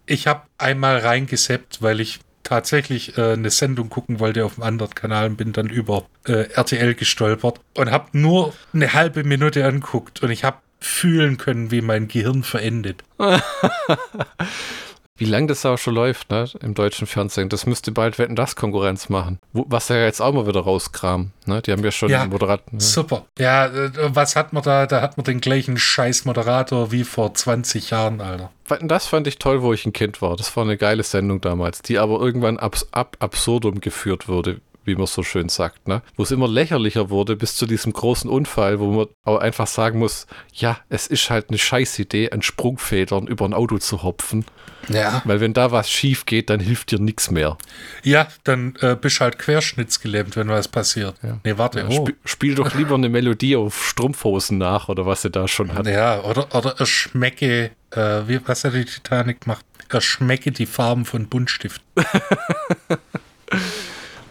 [0.05, 4.95] ich habe einmal reingeseppt, weil ich tatsächlich äh, eine Sendung gucken wollte auf einem anderen
[4.95, 10.23] Kanal und bin dann über äh, RTL gestolpert und habe nur eine halbe Minute anguckt
[10.23, 13.03] und ich habe fühlen können, wie mein Gehirn verendet.
[15.17, 17.47] Wie lange das auch schon läuft, ne, im deutschen Fernsehen.
[17.47, 19.39] Das müsste bald Wetten, das Konkurrenz machen.
[19.53, 21.61] Wo, was ja jetzt auch mal wieder rauskramen, ne?
[21.61, 22.73] Die haben ja schon ja, Moderat.
[22.73, 22.81] Ne?
[22.81, 23.25] Super.
[23.39, 24.85] Ja, äh, was hat man da?
[24.87, 28.51] Da hat man den gleichen scheiß Moderator wie vor 20 Jahren, Alter.
[28.67, 30.35] Wetten, das fand ich toll, wo ich ein Kind war.
[30.35, 34.95] Das war eine geile Sendung damals, die aber irgendwann abs ab absurdum geführt wurde wie
[34.95, 36.01] man so schön sagt, ne?
[36.15, 39.99] Wo es immer lächerlicher wurde bis zu diesem großen Unfall, wo man auch einfach sagen
[39.99, 44.45] muss, ja, es ist halt eine Scheißidee, an Sprungfedern über ein Auto zu hopfen.
[44.89, 45.21] Ja.
[45.25, 47.57] Weil wenn da was schief geht, dann hilft dir nichts mehr.
[48.03, 51.15] Ja, dann äh, bist halt querschnittsgelähmt, wenn was passiert.
[51.23, 51.39] Ja.
[51.43, 51.79] Nee, warte.
[51.79, 52.05] Ja, oh.
[52.05, 55.87] sp spiel doch lieber eine Melodie auf Strumpfhosen nach oder was sie da schon hat.
[55.87, 59.65] Ja, oder, oder er schmecke, äh, wie, was hat die Titanic gemacht?
[59.89, 61.81] Er schmecke die Farben von Buntstift.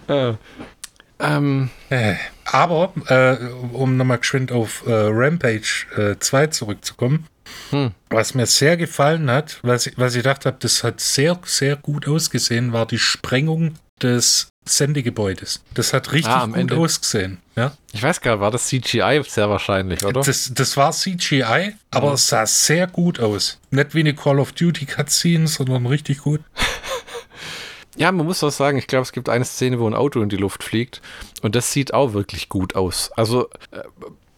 [0.09, 0.35] Äh,
[1.19, 1.71] ähm.
[1.91, 2.15] Äh,
[2.45, 3.37] aber, äh,
[3.73, 7.27] um nochmal geschwind auf äh, Rampage 2 zurückzukommen,
[7.71, 7.93] hm.
[8.11, 11.77] was mir sehr gefallen hat, was ich, was ich gedacht habe, das hat sehr, sehr
[11.77, 15.63] gut ausgesehen, war die Sprengung des Sendegebäudes.
[15.75, 16.77] Das hat richtig ah, gut Ende.
[16.77, 17.39] ausgesehen.
[17.55, 17.77] Ja?
[17.93, 20.23] Ich weiß gar nicht, war das CGI sehr wahrscheinlich, oder?
[20.23, 22.15] Das, das war CGI, aber mhm.
[22.15, 23.59] es sah sehr gut aus.
[23.71, 26.41] Nicht wie eine Call of Duty Cutscene, sondern richtig gut.
[27.97, 30.29] Ja, man muss auch sagen, ich glaube, es gibt eine Szene, wo ein Auto in
[30.29, 31.01] die Luft fliegt
[31.43, 33.13] und das sieht auch wirklich gut aus.
[33.13, 33.83] Also äh,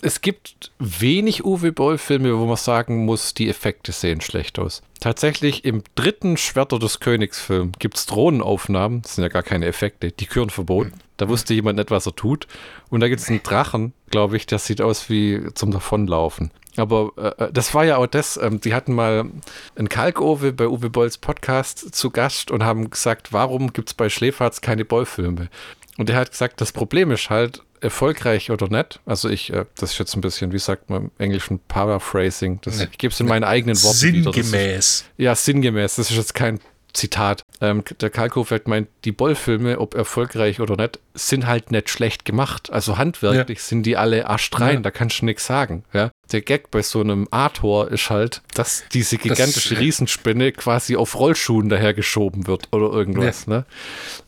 [0.03, 4.83] es gibt wenig Uwe Boll-Filme, wo man sagen muss, die Effekte sehen schlecht aus.
[5.01, 10.13] Tatsächlich im dritten Schwerter des Königs-Film gibt es Drohnenaufnahmen, das sind ja gar keine Effekte,
[10.13, 10.93] die gehören verboten.
[11.17, 12.47] Da wusste jemand nicht, was er tut.
[12.91, 16.51] Und da gibt es einen Drachen, glaube ich, der sieht aus wie zum Davonlaufen.
[16.77, 19.25] Aber äh, äh, das war ja auch das, ähm, die hatten mal
[19.77, 24.09] einen Kalkowe bei Uwe Bolls Podcast zu Gast und haben gesagt, warum gibt es bei
[24.09, 25.49] Schläferz keine Bollfilme?
[25.99, 29.01] Und er hat gesagt, das Problem ist halt, erfolgreich oder nicht.
[29.07, 32.61] Also ich, äh, das ist jetzt ein bisschen, wie sagt man im Englischen, Paraphrasing.
[32.63, 34.35] Das, ich gebe es in meinen eigenen Worten sinngemäß.
[34.35, 34.43] wieder.
[34.43, 35.05] Sinngemäß.
[35.17, 35.97] Ja, sinngemäß.
[35.97, 36.59] Das ist jetzt kein
[36.97, 37.43] Zitat.
[37.61, 42.73] Ähm, der Kalkofeld meint, die Bollfilme, ob erfolgreich oder nicht, sind halt nicht schlecht gemacht.
[42.73, 43.65] Also handwerklich ja.
[43.65, 44.81] sind die alle astrein, ja.
[44.81, 45.85] da kannst du nichts sagen.
[45.93, 46.11] Ja?
[46.33, 51.19] Der Gag bei so einem A-Tor ist halt, dass diese gigantische das, Riesenspinne quasi auf
[51.19, 53.47] Rollschuhen dahergeschoben wird oder irgendwas.
[53.47, 53.59] Ja.
[53.59, 53.65] Ne?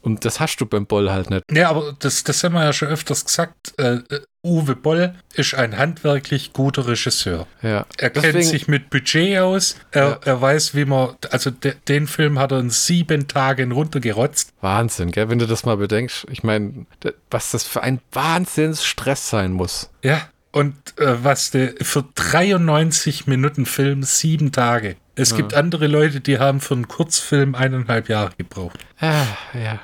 [0.02, 1.42] Und das hast du beim Boll halt nicht.
[1.50, 3.74] Ja, aber das, das haben wir ja schon öfters gesagt.
[3.78, 7.46] Äh, äh Uwe Boll ist ein handwerklich guter Regisseur.
[7.62, 7.86] Ja.
[7.98, 9.76] Er Deswegen, kennt sich mit Budget aus.
[9.90, 10.20] Er, ja.
[10.24, 14.52] er weiß, wie man, also de, den Film hat er in sieben Tagen runtergerotzt.
[14.60, 15.28] Wahnsinn, gell?
[15.28, 16.26] wenn du das mal bedenkst.
[16.30, 16.86] Ich meine,
[17.30, 19.90] was das für ein Wahnsinnsstress sein muss.
[20.02, 24.96] Ja, und äh, was der für 93 Minuten Film sieben Tage.
[25.14, 25.36] Es ja.
[25.36, 28.78] gibt andere Leute, die haben für einen Kurzfilm eineinhalb Jahre gebraucht.
[29.00, 29.80] Ah, ja, ja.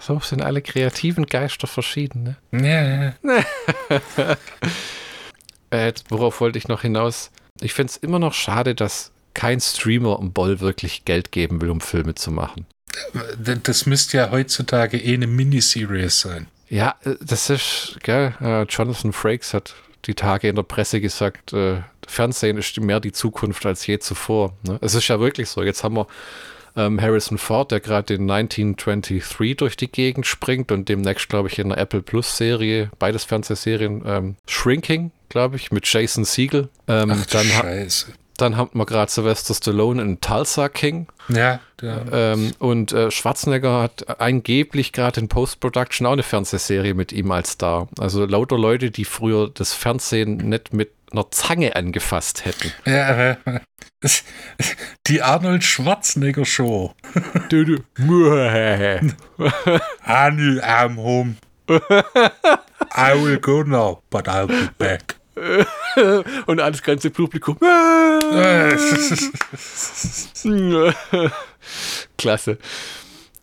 [0.00, 2.36] So sind alle kreativen Geister verschieden.
[2.50, 3.14] Ne?
[3.22, 3.32] Ja,
[4.28, 4.36] ja.
[5.86, 7.30] äh, worauf wollte ich noch hinaus?
[7.60, 11.70] Ich finde es immer noch schade, dass kein Streamer um Boll wirklich Geld geben will,
[11.70, 12.66] um Filme zu machen.
[13.38, 16.48] Das müsste ja heutzutage eh eine Miniseries sein.
[16.68, 21.52] Ja, äh, das ist, gell, äh, Jonathan Frakes hat die Tage in der Presse gesagt,
[21.52, 24.54] äh, Fernsehen ist mehr die Zukunft als je zuvor.
[24.62, 24.78] Ne?
[24.80, 25.62] Es ist ja wirklich so.
[25.62, 26.06] Jetzt haben wir
[26.78, 31.58] ähm, Harrison Ford, der gerade in 1923 durch die Gegend springt und demnächst, glaube ich,
[31.58, 36.68] in der Apple Plus Serie, beides Fernsehserien, ähm, Shrinking, glaube ich, mit Jason Siegel.
[36.86, 38.06] Ähm, Ach, dann Scheiße.
[38.38, 41.08] Dann haben wir gerade Sylvester Stallone in Tulsa King.
[41.28, 41.58] Ja.
[41.82, 42.04] ja.
[42.12, 47.52] Ähm, und äh, Schwarzenegger hat angeblich gerade in Post-Production auch eine Fernsehserie mit ihm als
[47.52, 47.88] Star.
[47.98, 52.72] Also lauter Leute, die früher das Fernsehen nicht mit einer Zange angefasst hätten.
[52.84, 53.36] Ja,
[55.06, 56.94] die Arnold Schwarzenegger Show.
[57.50, 57.80] Honey,
[60.62, 61.36] I'm home.
[61.68, 65.16] I will go now, but I'll be back.
[66.46, 67.56] Und alles ganze Publikum.
[72.18, 72.58] Klasse.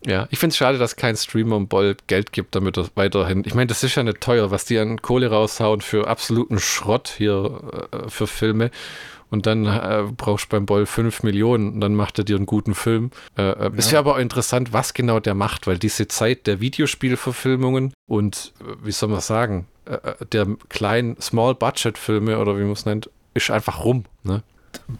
[0.06, 3.42] Ja, ich finde es schade, dass kein Streamer im Boll Geld gibt, damit er weiterhin.
[3.44, 7.12] Ich meine, das ist ja nicht teuer, was die an Kohle raushauen für absoluten Schrott
[7.16, 8.70] hier äh, für Filme.
[9.28, 12.46] Und dann äh, brauchst du beim Boll 5 Millionen und dann macht er dir einen
[12.46, 13.10] guten Film.
[13.36, 13.74] Äh, äh ja.
[13.74, 18.52] Ist ja aber auch interessant, was genau der macht, weil diese Zeit der Videospielverfilmungen und,
[18.60, 19.98] äh, wie soll man sagen, äh,
[20.30, 24.04] der kleinen Small-Budget-Filme oder wie man es nennt, ist einfach rum.
[24.22, 24.44] Ne?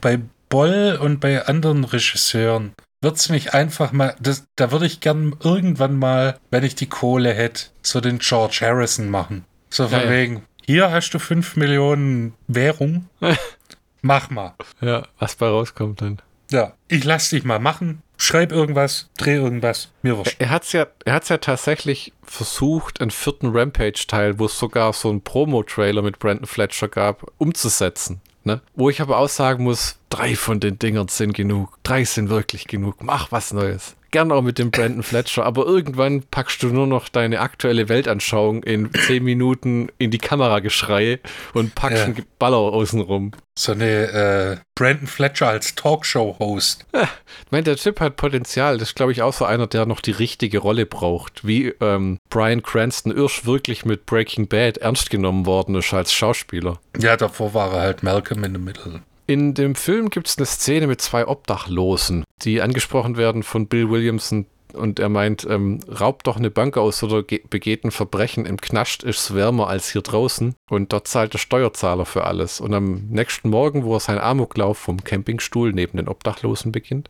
[0.01, 2.73] Bei Boll und bei anderen Regisseuren
[3.07, 6.89] würde es mich einfach mal, das, da würde ich gern irgendwann mal, wenn ich die
[6.89, 9.45] Kohle hätte, so den George Harrison machen.
[9.71, 13.09] So von ja, wegen, hier hast du 5 Millionen Währung,
[14.03, 14.55] mach mal.
[14.81, 16.21] Ja, was bei rauskommt dann.
[16.51, 20.35] Ja, ich lass dich mal machen, schreib irgendwas, dreh irgendwas, mir wurscht.
[20.41, 25.11] Er hat's ja, er hat's ja tatsächlich versucht, einen vierten Rampage-Teil, wo es sogar so
[25.11, 28.21] einen Promo-Trailer mit Brandon Fletcher gab, umzusetzen.
[28.47, 28.61] Ne?
[28.77, 31.79] Wo ich aber auch sagen muss, drei von den Dingern sind genug.
[31.83, 33.03] Drei sind wirklich genug.
[33.03, 33.97] Mach was Neues.
[34.17, 38.63] Gern auch mit dem Brandon Fletcher, aber irgendwann packst du nur noch deine aktuelle Weltanschauung
[38.63, 41.21] in zehn Minuten in die Kamera geschrei
[41.53, 42.05] und packst ja.
[42.07, 43.33] einen Baller außenrum.
[43.59, 46.87] So eine äh, Brandon Fletcher als Talkshow-Host.
[46.95, 48.79] Ja, ich meine, der Typ hat Potenzial.
[48.79, 51.47] Das ist, glaube ich, auch so einer, der noch die richtige Rolle braucht.
[51.47, 56.81] Wie ähm, Brian Cranston Irsch wirklich mit Breaking Bad ernst genommen worden ist als Schauspieler.
[56.99, 59.03] Ja, davor war er halt Malcolm in the Middle.
[59.27, 63.91] In dem Film gibt es eine Szene mit zwei Obdachlosen, die angesprochen werden von Bill
[63.91, 68.47] Williamson und er meint, ähm, raubt doch eine Bank aus oder begeht ein Verbrechen.
[68.47, 72.61] Im Knast ist es wärmer als hier draußen und dort zahlt der Steuerzahler für alles.
[72.61, 77.09] Und am nächsten Morgen, wo er seinen Amoklauf vom Campingstuhl neben den Obdachlosen beginnt,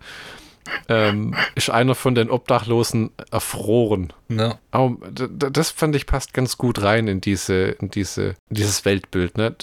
[0.88, 4.12] ähm, ist einer von den Obdachlosen erfroren.
[4.28, 4.58] Ja.
[4.70, 9.54] Aber das fand ich passt ganz gut rein in diese, in diese, dieses Weltbild, ne?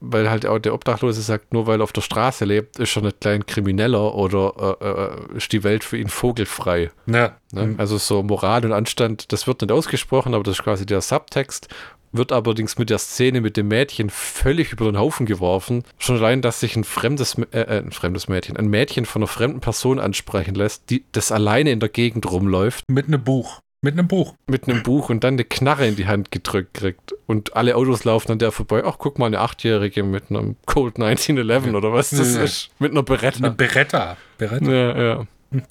[0.00, 3.02] Weil halt auch der Obdachlose sagt, nur weil er auf der Straße lebt, ist er
[3.02, 6.90] nicht klein Krimineller oder äh, äh, ist die Welt für ihn vogelfrei.
[7.06, 7.36] Ja.
[7.52, 7.74] Ne?
[7.78, 11.68] Also so Moral und Anstand, das wird nicht ausgesprochen, aber das ist quasi der Subtext
[12.16, 15.84] wird allerdings mit der Szene mit dem Mädchen völlig über den Haufen geworfen.
[15.98, 19.28] Schon allein, dass sich ein fremdes, äh, äh, ein fremdes Mädchen, ein Mädchen von einer
[19.28, 22.84] fremden Person ansprechen lässt, die das alleine in der Gegend rumläuft.
[22.88, 23.60] Mit einem Buch.
[23.82, 24.34] Mit einem Buch.
[24.46, 27.14] Mit einem Buch und dann eine Knarre in die Hand gedrückt kriegt.
[27.26, 28.82] Und alle Autos laufen an der vorbei.
[28.84, 32.42] Ach, guck mal, eine Achtjährige mit einem Cold 1911 oder was das ja.
[32.42, 32.70] ist.
[32.78, 33.38] Mit einer Beretta.
[33.38, 34.16] Eine Beretta.
[34.38, 34.72] Beretta.
[34.72, 35.26] Ja, ja.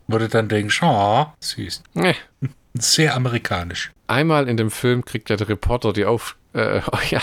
[0.08, 1.84] Würde dann denken, oh, süß.
[1.94, 2.16] Nee.
[2.78, 3.92] Sehr amerikanisch.
[4.08, 7.22] Einmal in dem Film kriegt ja der Reporter die Auf äh, ja,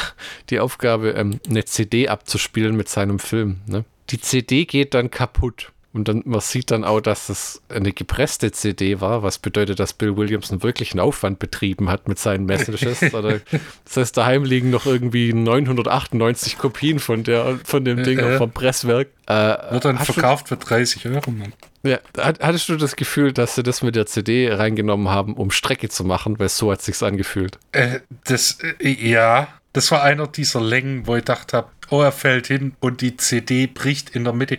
[0.51, 3.61] die Aufgabe, ähm, eine CD abzuspielen mit seinem Film.
[3.67, 3.85] Ne?
[4.11, 5.72] Die CD geht dann kaputt.
[5.95, 9.93] Und dann, man sieht dann auch, dass das eine gepresste CD war, was bedeutet, dass
[9.93, 13.03] Bill Williamson wirklich einen Aufwand betrieben hat mit seinen Messages.
[13.15, 13.41] Oder,
[13.85, 18.51] das heißt, daheim liegen noch irgendwie 998 Kopien von, der, von dem Ding äh, vom
[18.51, 19.09] Presswerk.
[19.27, 21.31] Äh, Wird dann verkauft du, für 30 Euro.
[21.31, 21.53] Mann.
[21.83, 25.89] Ja, hattest du das Gefühl, dass sie das mit der CD reingenommen haben, um Strecke
[25.89, 26.39] zu machen?
[26.39, 27.59] Weil so hat es sich angefühlt.
[27.73, 32.13] Äh, das, äh, ja, das war einer dieser Längen, wo ich gedacht habe, oh, er
[32.13, 34.59] fällt hin und die CD bricht in der Mitte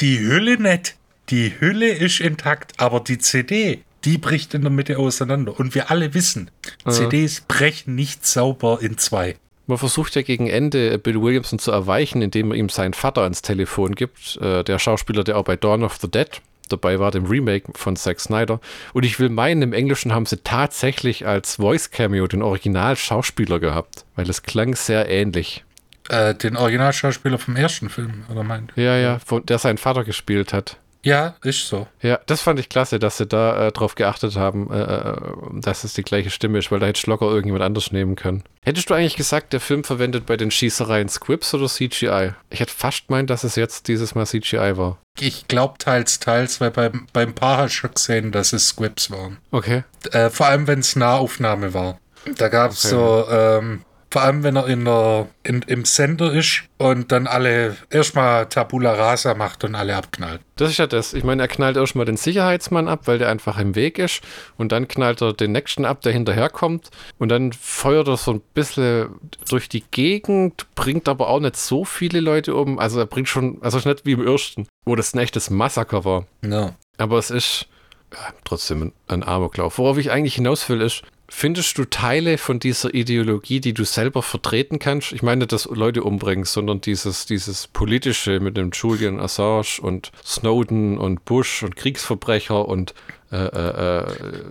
[0.00, 0.96] die Hülle nicht.
[1.30, 5.58] Die Hülle ist intakt, aber die CD, die bricht in der Mitte auseinander.
[5.58, 6.50] Und wir alle wissen,
[6.84, 6.90] mhm.
[6.90, 9.36] CDs brechen nicht sauber in zwei.
[9.66, 13.42] Man versucht ja gegen Ende Bill Williamson zu erweichen, indem er ihm seinen Vater ans
[13.42, 14.38] Telefon gibt.
[14.40, 17.96] Äh, der Schauspieler, der auch bei Dawn of the Dead dabei war, dem Remake von
[17.96, 18.60] Zack Snyder.
[18.94, 24.06] Und ich will meinen, im Englischen haben sie tatsächlich als Voice Cameo den Original-Schauspieler gehabt,
[24.16, 25.64] weil es klang sehr ähnlich.
[26.08, 28.72] Äh, den Originalschauspieler vom ersten Film, oder meint?
[28.76, 30.78] Ja, ja, der seinen Vater gespielt hat.
[31.02, 31.86] Ja, ist so.
[32.02, 35.16] Ja, das fand ich klasse, dass sie da äh, drauf geachtet haben, äh, äh,
[35.52, 38.42] dass es die gleiche Stimme ist, weil da hätte locker irgendjemand anders nehmen können.
[38.62, 42.32] Hättest du eigentlich gesagt, der Film verwendet bei den Schießereien Scripts oder CGI?
[42.50, 44.98] Ich hätte fast meint, dass es jetzt dieses Mal CGI war.
[45.20, 49.38] Ich glaube teils, teils, weil beim, beim Paar hast du gesehen, dass es Scripts waren.
[49.50, 49.84] Okay.
[50.10, 52.00] Äh, vor allem, wenn es Nahaufnahme war.
[52.36, 52.94] Da gab es okay.
[52.94, 57.76] so ähm, vor allem, wenn er in der, in, im Sender ist und dann alle
[57.90, 60.40] erstmal Tabula Rasa macht und alle abknallt.
[60.56, 61.12] Das ist ja das.
[61.12, 64.22] Ich meine, er knallt erstmal den Sicherheitsmann ab, weil der einfach im Weg ist.
[64.56, 66.90] Und dann knallt er den Nächsten ab, der hinterherkommt.
[67.18, 69.10] Und dann feuert er so ein bisschen
[69.48, 72.78] durch die Gegend, bringt aber auch nicht so viele Leute um.
[72.78, 76.26] Also er bringt schon, also nicht wie im ersten, wo das ein echtes Massaker war.
[76.40, 76.74] No.
[76.96, 77.66] Aber es ist
[78.12, 79.78] ja, trotzdem ein Amoklauf.
[79.78, 84.22] Worauf ich eigentlich hinaus will, ist, Findest du Teile von dieser Ideologie, die du selber
[84.22, 85.12] vertreten kannst?
[85.12, 90.96] Ich meine, dass Leute umbringen, sondern dieses, dieses politische mit dem Julian Assange und Snowden
[90.96, 92.94] und Bush und Kriegsverbrecher und
[93.30, 94.04] äh, äh, äh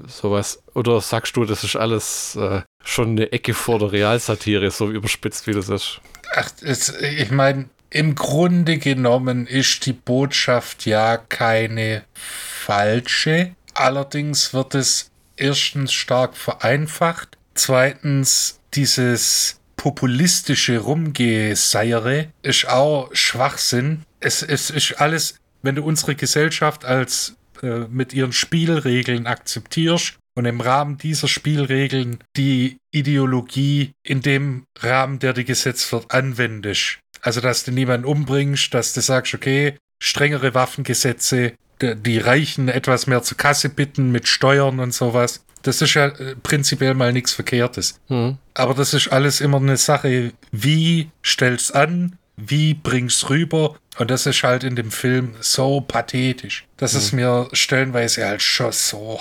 [0.08, 0.62] sowas.
[0.76, 5.48] Oder sagst du, das ist alles äh, schon eine Ecke vor der Realsatire, so überspitzt
[5.48, 6.00] wie das ist?
[6.36, 13.56] Ach, es, ich meine, im Grunde genommen ist die Botschaft ja keine falsche.
[13.74, 24.04] Allerdings wird es erstens stark vereinfacht, zweitens dieses populistische Rumgeseiere ist auch Schwachsinn.
[24.20, 30.46] Es, es ist alles, wenn du unsere Gesellschaft als äh, mit ihren Spielregeln akzeptierst und
[30.46, 37.00] im Rahmen dieser Spielregeln die Ideologie in dem Rahmen, der dir gesetzt wird, anwendest.
[37.22, 43.24] Also, dass du niemanden umbringst, dass du sagst, okay, strengere Waffengesetze, die Reichen etwas mehr
[43.24, 45.44] zur Kasse bitten mit Steuern und sowas.
[45.64, 48.00] Das ist ja äh, prinzipiell mal nichts Verkehrtes.
[48.08, 48.38] Hm.
[48.54, 53.76] Aber das ist alles immer eine Sache, wie stellst an, wie bringst rüber.
[53.98, 57.00] Und das ist halt in dem Film so pathetisch, dass hm.
[57.00, 59.20] es mir stellenweise halt schon so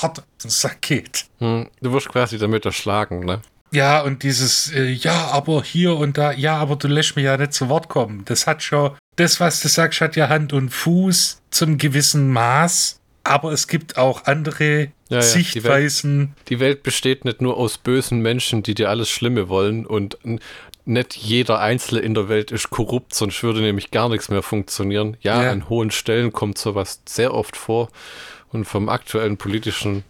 [0.00, 1.26] hart den Sack geht.
[1.38, 1.68] Hm.
[1.80, 3.40] Du wirst quasi damit erschlagen, ne?
[3.76, 7.36] Ja, und dieses, äh, ja, aber hier und da, ja, aber du lässt mich ja
[7.36, 8.22] nicht zu Wort kommen.
[8.24, 12.98] Das hat schon, das, was du sagst, hat ja Hand und Fuß zum gewissen Maß.
[13.22, 16.12] Aber es gibt auch andere ja, Sichtweisen.
[16.18, 19.84] Die Welt, die Welt besteht nicht nur aus bösen Menschen, die dir alles Schlimme wollen
[19.84, 20.16] und
[20.86, 25.18] nicht jeder Einzelne in der Welt ist korrupt, sonst würde nämlich gar nichts mehr funktionieren.
[25.20, 27.90] Ja, ja, an hohen Stellen kommt sowas sehr oft vor
[28.52, 30.02] und vom aktuellen politischen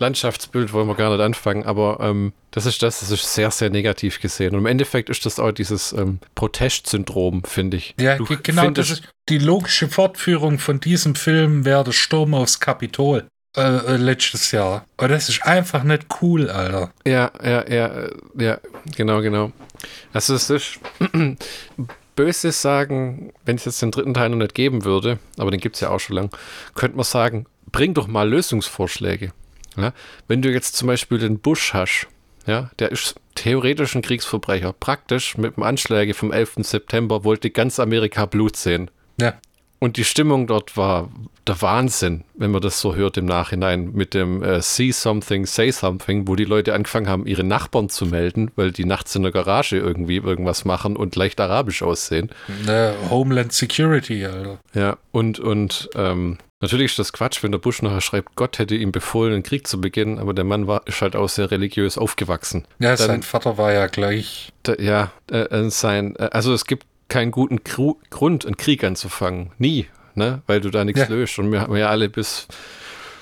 [0.00, 3.70] Landschaftsbild wollen wir gar nicht anfangen, aber ähm, das ist das, das ist sehr, sehr
[3.70, 4.54] negativ gesehen.
[4.54, 7.94] Und im Endeffekt ist das auch dieses ähm, Protestsyndrom, finde ich.
[8.00, 12.58] Ja, du genau, das ist die logische Fortführung von diesem Film wäre der Sturm aufs
[12.60, 13.28] Kapitol.
[13.56, 14.86] Äh, äh, letztes Jahr.
[14.96, 16.92] Aber das ist einfach nicht cool, Alter.
[17.04, 18.58] Ja, ja, ja, äh, ja,
[18.96, 19.50] genau, genau.
[20.12, 20.78] Also es ist
[22.14, 25.74] Böses sagen, wenn es jetzt den dritten Teil noch nicht geben würde, aber den gibt
[25.74, 26.30] es ja auch schon lang,
[26.76, 29.32] könnte man sagen, bring doch mal Lösungsvorschläge.
[29.76, 29.92] Ja?
[30.28, 32.08] Wenn du jetzt zum Beispiel den Bush hast,
[32.46, 34.72] ja, der ist theoretisch ein Kriegsverbrecher.
[34.72, 36.56] Praktisch mit dem Anschläge vom 11.
[36.62, 38.90] September wollte ganz Amerika Blut sehen.
[39.20, 39.34] Ja.
[39.78, 41.08] Und die Stimmung dort war
[41.46, 45.70] der Wahnsinn, wenn man das so hört im Nachhinein mit dem äh, See Something, Say
[45.70, 49.32] Something, wo die Leute angefangen haben, ihre Nachbarn zu melden, weil die nachts in der
[49.32, 52.28] Garage irgendwie irgendwas machen und leicht arabisch aussehen.
[52.66, 54.58] Ne, Homeland Security, Alter.
[54.74, 58.74] Ja, und, und ähm, Natürlich ist das Quatsch, wenn der Bush nachher schreibt, Gott hätte
[58.74, 61.96] ihm befohlen, einen Krieg zu beginnen, aber der Mann war, ist halt auch sehr religiös
[61.96, 62.66] aufgewachsen.
[62.78, 64.52] Ja, Dann, sein Vater war ja gleich.
[64.62, 68.84] Da, ja, äh, äh sein, äh, also es gibt keinen guten Gru Grund, einen Krieg
[68.84, 69.52] anzufangen.
[69.58, 70.42] Nie, ne?
[70.46, 71.08] Weil du da nichts ja.
[71.08, 71.38] löst.
[71.38, 72.46] Und wir haben ja alle bis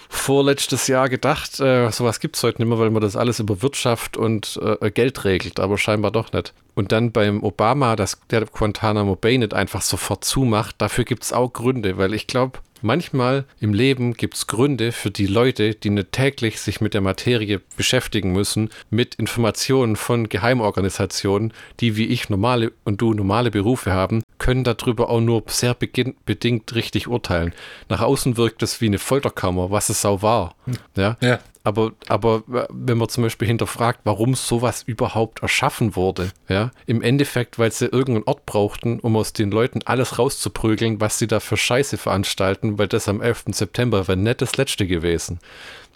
[0.08, 3.62] vorletztes Jahr gedacht, äh, sowas gibt es heute nicht mehr, weil man das alles über
[3.62, 6.54] Wirtschaft und äh, Geld regelt, aber scheinbar doch nicht.
[6.74, 11.32] Und dann beim Obama, dass der Guantanamo Bay nicht einfach sofort zumacht, dafür gibt es
[11.32, 15.90] auch Gründe, weil ich glaube, Manchmal im Leben gibt es Gründe für die Leute, die
[15.90, 22.28] nicht täglich sich mit der Materie beschäftigen müssen, mit Informationen von Geheimorganisationen, die wie ich
[22.28, 27.52] normale und du normale Berufe haben, können darüber auch nur sehr bedingt richtig urteilen.
[27.88, 30.54] Nach außen wirkt es wie eine Folterkammer, was es auch war.
[30.64, 30.74] Hm.
[30.96, 31.16] Ja?
[31.20, 31.38] ja.
[31.68, 37.58] Aber, aber wenn man zum Beispiel hinterfragt, warum sowas überhaupt erschaffen wurde, ja, im Endeffekt,
[37.58, 41.58] weil sie irgendeinen Ort brauchten, um aus den Leuten alles rauszuprügeln, was sie da für
[41.58, 43.44] Scheiße veranstalten, weil das am 11.
[43.52, 45.40] September wäre nicht das letzte gewesen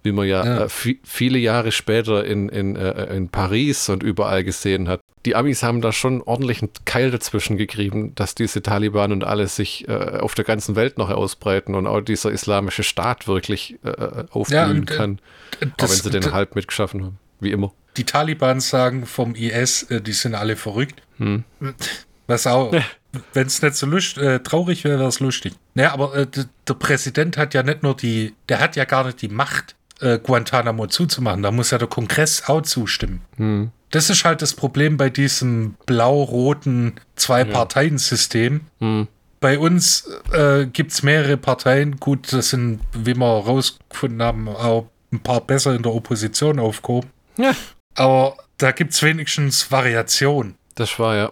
[0.02, 0.64] wie man ja, ja.
[0.64, 0.68] Äh,
[1.04, 5.00] viele Jahre später in, in, äh, in Paris und überall gesehen hat.
[5.24, 9.54] Die Amis haben da schon ordentlich einen Keil dazwischen gegrieben, dass diese Taliban und alles
[9.54, 13.90] sich äh, auf der ganzen Welt noch ausbreiten und auch dieser islamische Staat wirklich äh,
[13.90, 15.20] äh aufblühen ja, kann.
[15.76, 17.72] Das, auch wenn sie den halb mitgeschaffen haben, wie immer.
[17.96, 21.02] Die Taliban sagen vom IS, äh, die sind alle verrückt.
[21.18, 21.44] Hm.
[22.26, 22.74] Was auch,
[23.32, 25.54] wenn es nicht so lust, äh, traurig wäre, wäre es lustig.
[25.74, 26.26] Naja, aber äh,
[26.66, 30.18] der Präsident hat ja nicht nur die, der hat ja gar nicht die Macht, äh,
[30.18, 31.42] Guantanamo zuzumachen.
[31.42, 33.22] Da muss ja der Kongress auch zustimmen.
[33.36, 33.70] Hm.
[33.90, 38.62] Das ist halt das Problem bei diesem blau-roten Zwei-Parteien-System.
[38.80, 39.08] Hm.
[39.40, 41.98] Bei uns äh, gibt es mehrere Parteien.
[41.98, 47.10] Gut, das sind, wie wir rausgefunden haben, auch ein paar besser in der Opposition aufgehoben.
[47.36, 47.54] Ja.
[47.94, 50.54] Aber da gibt es wenigstens Variation.
[50.74, 51.30] Das war ja.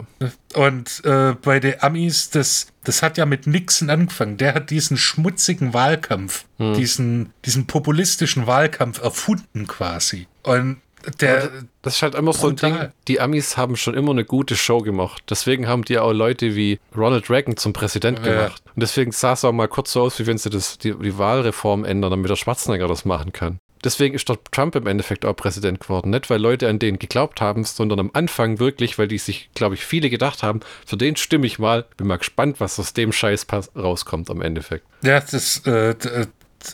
[0.55, 4.37] Und äh, bei den Amis, das, das hat ja mit Nixon angefangen.
[4.37, 6.74] Der hat diesen schmutzigen Wahlkampf, hm.
[6.74, 10.26] diesen, diesen populistischen Wahlkampf erfunden quasi.
[10.43, 10.81] Und
[11.20, 11.51] der,
[11.83, 12.76] das ist halt immer so ein Ding.
[13.09, 15.22] Die Amis haben schon immer eine gute Show gemacht.
[15.31, 18.24] Deswegen haben die auch Leute wie Ronald Reagan zum Präsident ja.
[18.24, 18.62] gemacht.
[18.74, 21.16] Und deswegen sah es auch mal kurz so aus, wie wenn sie das, die, die
[21.16, 23.61] Wahlreform ändern, damit der Schwarzenegger das machen kann.
[23.83, 26.11] Deswegen ist dort Trump im Endeffekt auch Präsident geworden.
[26.11, 29.74] Nicht, weil Leute an den geglaubt haben, sondern am Anfang wirklich, weil die sich, glaube
[29.74, 31.87] ich, viele gedacht haben, für den stimme ich mal.
[31.97, 34.87] Bin mal gespannt, was aus dem Scheiß rauskommt am Endeffekt.
[35.03, 35.95] Ja, das, äh,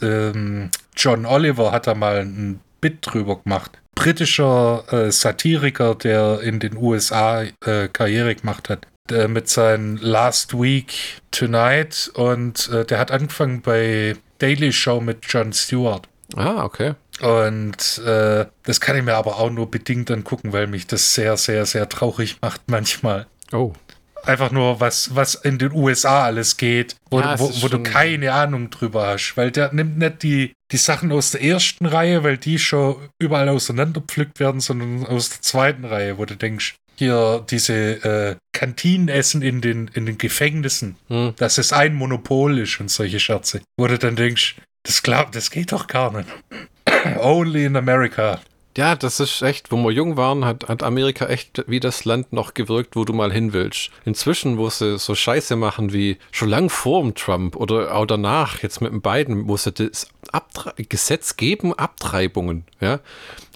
[0.01, 3.79] äh, John Oliver hat da mal ein Bit drüber gemacht.
[3.95, 8.87] Britischer äh, Satiriker, der in den USA äh, Karriere gemacht hat
[9.29, 10.93] mit seinem Last Week
[11.31, 16.09] Tonight und äh, der hat angefangen bei Daily Show mit Jon Stewart.
[16.37, 16.95] Ah, okay.
[17.23, 21.37] Und äh, das kann ich mir aber auch nur bedingt angucken, weil mich das sehr,
[21.37, 23.27] sehr, sehr traurig macht manchmal.
[23.53, 23.73] Oh.
[24.23, 28.33] Einfach nur, was, was in den USA alles geht, wo, ja, wo, wo du keine
[28.33, 29.35] Ahnung drüber hast.
[29.37, 33.49] Weil der nimmt nicht die, die Sachen aus der ersten Reihe, weil die schon überall
[33.49, 39.61] auseinanderpflückt werden, sondern aus der zweiten Reihe, wo du denkst, hier diese äh, Kantinenessen in
[39.61, 41.35] den, in den Gefängnissen, hm.
[41.37, 43.61] dass es ein Monopol ist und solche Scherze.
[43.77, 44.57] Wo du dann denkst,
[44.87, 46.29] das glaubt, das geht doch gar nicht.
[47.21, 48.41] Only in America.
[48.77, 52.35] Ja, das ist echt, wo wir jung waren, hat, hat Amerika echt wie das Land
[52.35, 53.91] noch gewirkt, wo du mal hin willst.
[54.05, 58.63] Inzwischen, wo sie so Scheiße machen wie schon lang vor dem Trump oder auch danach,
[58.63, 62.65] jetzt mit dem Biden, wo sie das Abtre Gesetz geben, Abtreibungen.
[62.79, 63.01] Ja?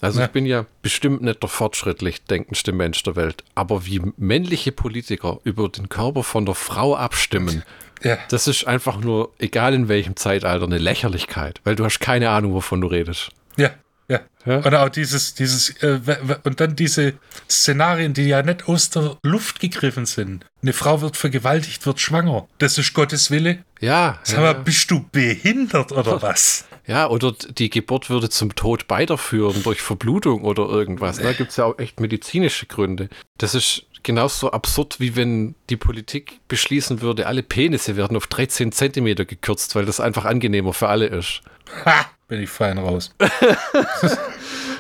[0.01, 0.27] Also ja.
[0.27, 5.39] ich bin ja bestimmt nicht der fortschrittlich denkendste Mensch der Welt, aber wie männliche Politiker
[5.45, 7.63] über den Körper von der Frau abstimmen,
[8.03, 8.19] ja.
[8.29, 12.55] Das ist einfach nur, egal in welchem Zeitalter, eine Lächerlichkeit, weil du hast keine Ahnung,
[12.55, 13.31] wovon du redest.
[13.57, 13.71] Ja,
[14.09, 14.21] ja.
[14.45, 14.57] ja?
[14.59, 16.01] Und auch dieses, dieses, äh,
[16.43, 17.15] und dann diese
[17.49, 20.45] Szenarien, die ja nicht aus der Luft gegriffen sind.
[20.63, 22.49] Eine Frau wird vergewaltigt, wird schwanger.
[22.59, 23.65] Das ist Gottes Wille.
[23.81, 24.19] Ja.
[24.25, 24.53] Sag mal, ja.
[24.55, 26.67] bist du behindert oder was?
[26.87, 31.19] Ja, oder die Geburt würde zum Tod weiterführen durch Verblutung oder irgendwas.
[31.19, 33.09] Da gibt es ja auch echt medizinische Gründe.
[33.39, 38.73] Das ist genauso absurd, wie wenn die Politik beschließen würde, alle Penisse werden auf 13
[38.73, 41.43] Zentimeter gekürzt, weil das einfach angenehmer für alle ist.
[41.85, 42.07] Ha!
[42.29, 43.13] Bin ich fein raus.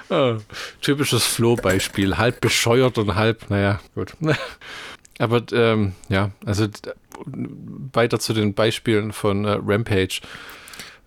[0.08, 0.36] oh,
[0.80, 2.16] typisches Flo-Beispiel.
[2.16, 4.12] Halb bescheuert und halb, naja, gut.
[5.18, 6.68] Aber ähm, ja, also
[7.26, 10.20] weiter zu den Beispielen von äh, Rampage.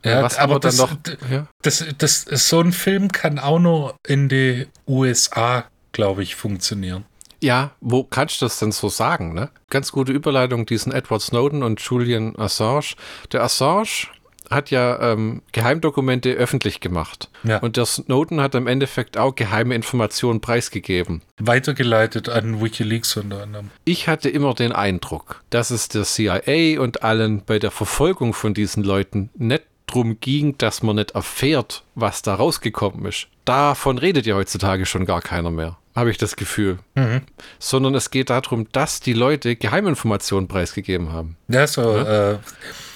[0.03, 0.95] Äh, ja, Was aber das, noch,
[1.31, 1.47] ja?
[1.61, 7.05] das, das, so ein Film kann auch nur in die USA, glaube ich, funktionieren.
[7.43, 9.49] Ja, wo kannst du das denn so sagen, ne?
[9.69, 12.95] Ganz gute Überleitung, diesen Edward Snowden und Julian Assange.
[13.33, 14.07] Der Assange
[14.49, 17.29] hat ja ähm, Geheimdokumente öffentlich gemacht.
[17.43, 17.57] Ja.
[17.57, 21.21] Und der Snowden hat im Endeffekt auch geheime Informationen preisgegeben.
[21.37, 23.71] Weitergeleitet an Wikileaks unter anderem.
[23.83, 28.53] Ich hatte immer den Eindruck, dass es der CIA und allen bei der Verfolgung von
[28.53, 33.27] diesen Leuten nicht drum ging, dass man nicht erfährt, was da rausgekommen ist.
[33.45, 36.79] Davon redet ja heutzutage schon gar keiner mehr, habe ich das Gefühl.
[36.95, 37.21] Mhm.
[37.59, 41.37] Sondern es geht darum, dass die Leute Geheiminformationen preisgegeben haben.
[41.49, 41.81] Ja, so.
[41.81, 42.31] Ja?
[42.31, 42.37] Äh,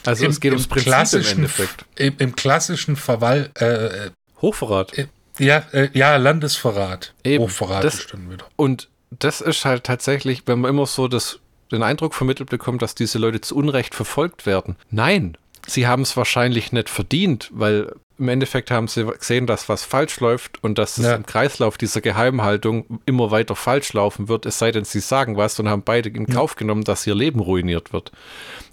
[0.05, 1.85] also im, es geht ums Prinzip im Endeffekt.
[1.95, 3.59] Im, im klassischen Verwalt.
[3.61, 4.11] Äh,
[4.41, 4.97] Hochverrat.
[4.97, 5.07] Äh,
[5.38, 7.13] ja, äh, ja, Landesverrat.
[7.23, 7.43] Eben.
[7.43, 8.45] Hochverrat das, wieder.
[8.55, 11.39] Und das ist halt tatsächlich, wenn man immer so das,
[11.71, 14.75] den Eindruck vermittelt bekommt, dass diese Leute zu Unrecht verfolgt werden.
[14.89, 15.38] Nein,
[15.68, 20.20] sie haben es wahrscheinlich nicht verdient, weil im Endeffekt haben sie gesehen, dass was falsch
[20.20, 21.15] läuft und dass es ja.
[21.15, 25.59] im Kreislauf dieser Geheimhaltung immer weiter falsch laufen wird, es sei denn, sie sagen was
[25.59, 28.11] und haben beide in Kauf genommen, dass ihr Leben ruiniert wird.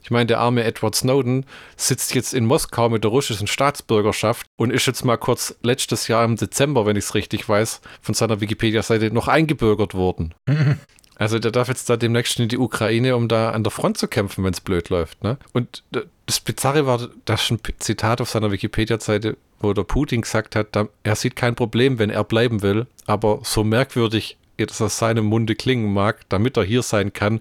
[0.03, 1.45] Ich meine, der arme Edward Snowden
[1.76, 6.24] sitzt jetzt in Moskau mit der russischen Staatsbürgerschaft und ist jetzt mal kurz letztes Jahr
[6.24, 10.34] im Dezember, wenn ich es richtig weiß, von seiner Wikipedia-Seite noch eingebürgert worden.
[11.16, 14.08] Also der darf jetzt da demnächst in die Ukraine, um da an der Front zu
[14.08, 15.22] kämpfen, wenn es blöd läuft.
[15.22, 15.38] Ne?
[15.52, 15.84] Und
[16.26, 20.68] das Bizarre war, das ist ein Zitat auf seiner Wikipedia-Seite, wo der Putin gesagt hat,
[21.02, 25.54] er sieht kein Problem, wenn er bleiben will, aber so merkwürdig es aus seinem Munde
[25.54, 27.40] klingen mag, damit er hier sein kann,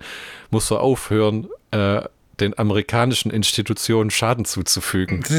[0.49, 2.01] muss er aufhören, äh,
[2.39, 5.23] den amerikanischen Institutionen Schaden zuzufügen.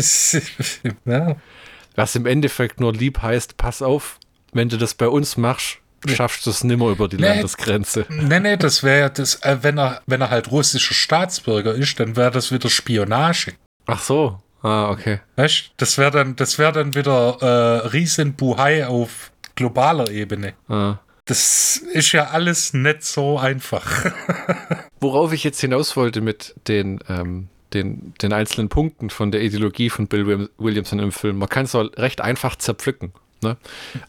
[1.05, 1.37] Ja.
[1.97, 4.18] Was im Endeffekt nur lieb heißt, pass auf,
[4.53, 5.78] wenn du das bei uns machst,
[6.09, 8.07] schaffst du es nimmer über die nee, Landesgrenze.
[8.09, 11.99] Nee, nee, das wäre ja das, äh, wenn er, wenn er halt russischer Staatsbürger ist,
[12.01, 13.53] dann wäre das wieder Spionage.
[13.87, 14.39] Ach so.
[14.63, 15.21] Ah, okay.
[15.37, 20.55] Weißt das wäre dann, das wäre dann wieder äh, Riesenbuhai auf globaler Ebene.
[20.69, 20.99] Ah.
[21.27, 24.13] Das ist ja alles nicht so einfach.
[25.01, 29.91] Worauf ich jetzt hinaus wollte mit den, ähm, den, den einzelnen Punkten von der Ideologie
[29.91, 33.13] von Bill Williamson im Film, man kann es recht einfach zerpflücken.
[33.43, 33.57] Ne?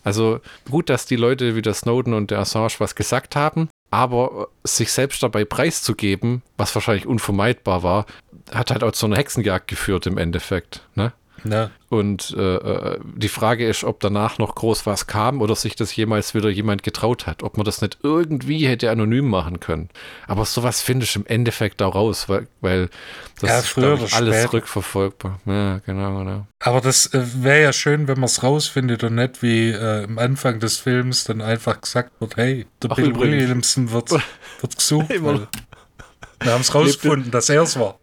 [0.03, 4.49] Also gut, dass die Leute wie der Snowden und der Assange was gesagt haben, aber
[4.63, 8.05] sich selbst dabei preiszugeben, was wahrscheinlich unvermeidbar war,
[8.53, 10.81] hat halt auch zu einer Hexenjagd geführt im Endeffekt.
[10.95, 11.13] Ne?
[11.49, 11.71] Ja.
[11.89, 15.95] Und äh, äh, die Frage ist, ob danach noch groß was kam oder sich das
[15.95, 17.43] jemals wieder jemand getraut hat.
[17.43, 19.89] Ob man das nicht irgendwie hätte anonym machen können.
[20.27, 22.89] Aber sowas finde ich im Endeffekt auch raus, weil, weil
[23.39, 24.53] das ja, früher ist alles später.
[24.53, 25.39] rückverfolgbar.
[25.45, 26.47] Ja, genau, genau.
[26.59, 30.17] Aber das äh, wäre ja schön, wenn man es rausfindet und nicht wie äh, am
[30.17, 34.23] Anfang des Films dann einfach gesagt wird, hey, der Ach, Bill Williamson wird, wird
[34.75, 35.09] gesucht.
[35.09, 35.47] wir
[36.51, 37.99] haben es rausgefunden, dass er es war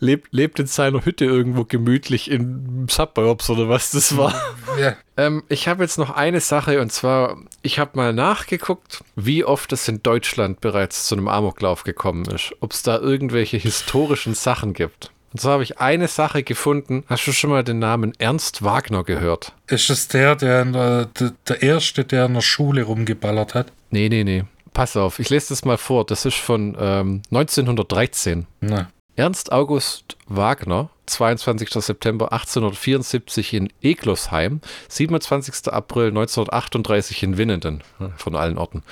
[0.00, 4.34] lebt, lebt in seiner Hütte irgendwo gemütlich in Suburbs oder was das war.
[4.78, 4.96] Ja.
[5.16, 9.72] Ähm, ich habe jetzt noch eine Sache und zwar, ich habe mal nachgeguckt, wie oft
[9.72, 12.52] es in Deutschland bereits zu einem Amoklauf gekommen ist.
[12.58, 15.12] Ob es da irgendwelche historischen Sachen gibt.
[15.32, 17.02] Und zwar habe ich eine Sache gefunden.
[17.08, 19.52] Hast du schon mal den Namen Ernst Wagner gehört?
[19.66, 21.08] Ist es der, der, der,
[21.48, 23.72] der Erste, der in der Schule rumgeballert hat?
[23.90, 24.44] Nee, nee, nee.
[24.72, 26.04] Pass auf, ich lese das mal vor.
[26.06, 28.46] Das ist von ähm, 1913.
[28.60, 28.90] Na.
[29.16, 31.70] Ernst August Wagner, 22.
[31.70, 35.72] September 1874 in Eglosheim, 27.
[35.72, 37.84] April 1938 in Winnenden,
[38.16, 38.82] von allen Orten,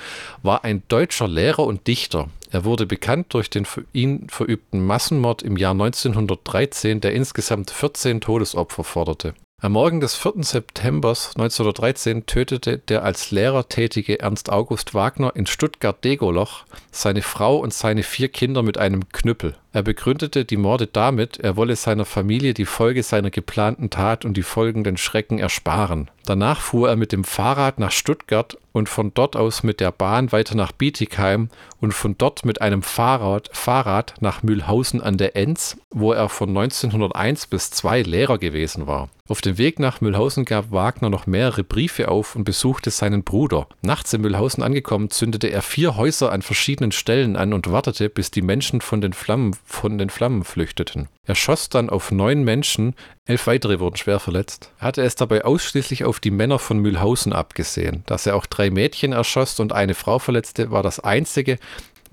[0.41, 2.29] war ein deutscher Lehrer und Dichter.
[2.51, 8.21] Er wurde bekannt durch den für ihn verübten Massenmord im Jahr 1913, der insgesamt 14
[8.21, 9.33] Todesopfer forderte.
[9.61, 10.35] Am Morgen des 4.
[10.43, 17.73] September 1913 tötete der als Lehrer tätige Ernst August Wagner in Stuttgart-Degoloch seine Frau und
[17.73, 19.55] seine vier Kinder mit einem Knüppel.
[19.75, 24.37] Er begründete die Morde damit, er wolle seiner Familie die Folge seiner geplanten Tat und
[24.37, 26.11] die folgenden Schrecken ersparen.
[26.25, 30.31] Danach fuhr er mit dem Fahrrad nach Stuttgart und von dort aus mit der Bahn
[30.31, 31.49] weiter nach Bietigheim
[31.81, 36.49] und von dort mit einem Fahrrad, Fahrrad nach Mühlhausen an der Enz, wo er von
[36.49, 39.09] 1901 bis 2 Lehrer gewesen war.
[39.27, 43.67] Auf dem Weg nach Mühlhausen gab Wagner noch mehrere Briefe auf und besuchte seinen Bruder.
[43.81, 48.31] Nachts in Mühlhausen angekommen, zündete er vier Häuser an verschiedenen Stellen an und wartete, bis
[48.31, 51.07] die Menschen von den Flammen von den Flammen flüchteten.
[51.25, 52.95] Er schoss dann auf neun Menschen,
[53.25, 54.71] elf weitere wurden schwer verletzt.
[54.79, 58.03] Er hatte es dabei ausschließlich auf die Männer von Mühlhausen abgesehen.
[58.05, 61.57] Dass er auch drei Mädchen erschoss und eine Frau verletzte, war das einzige,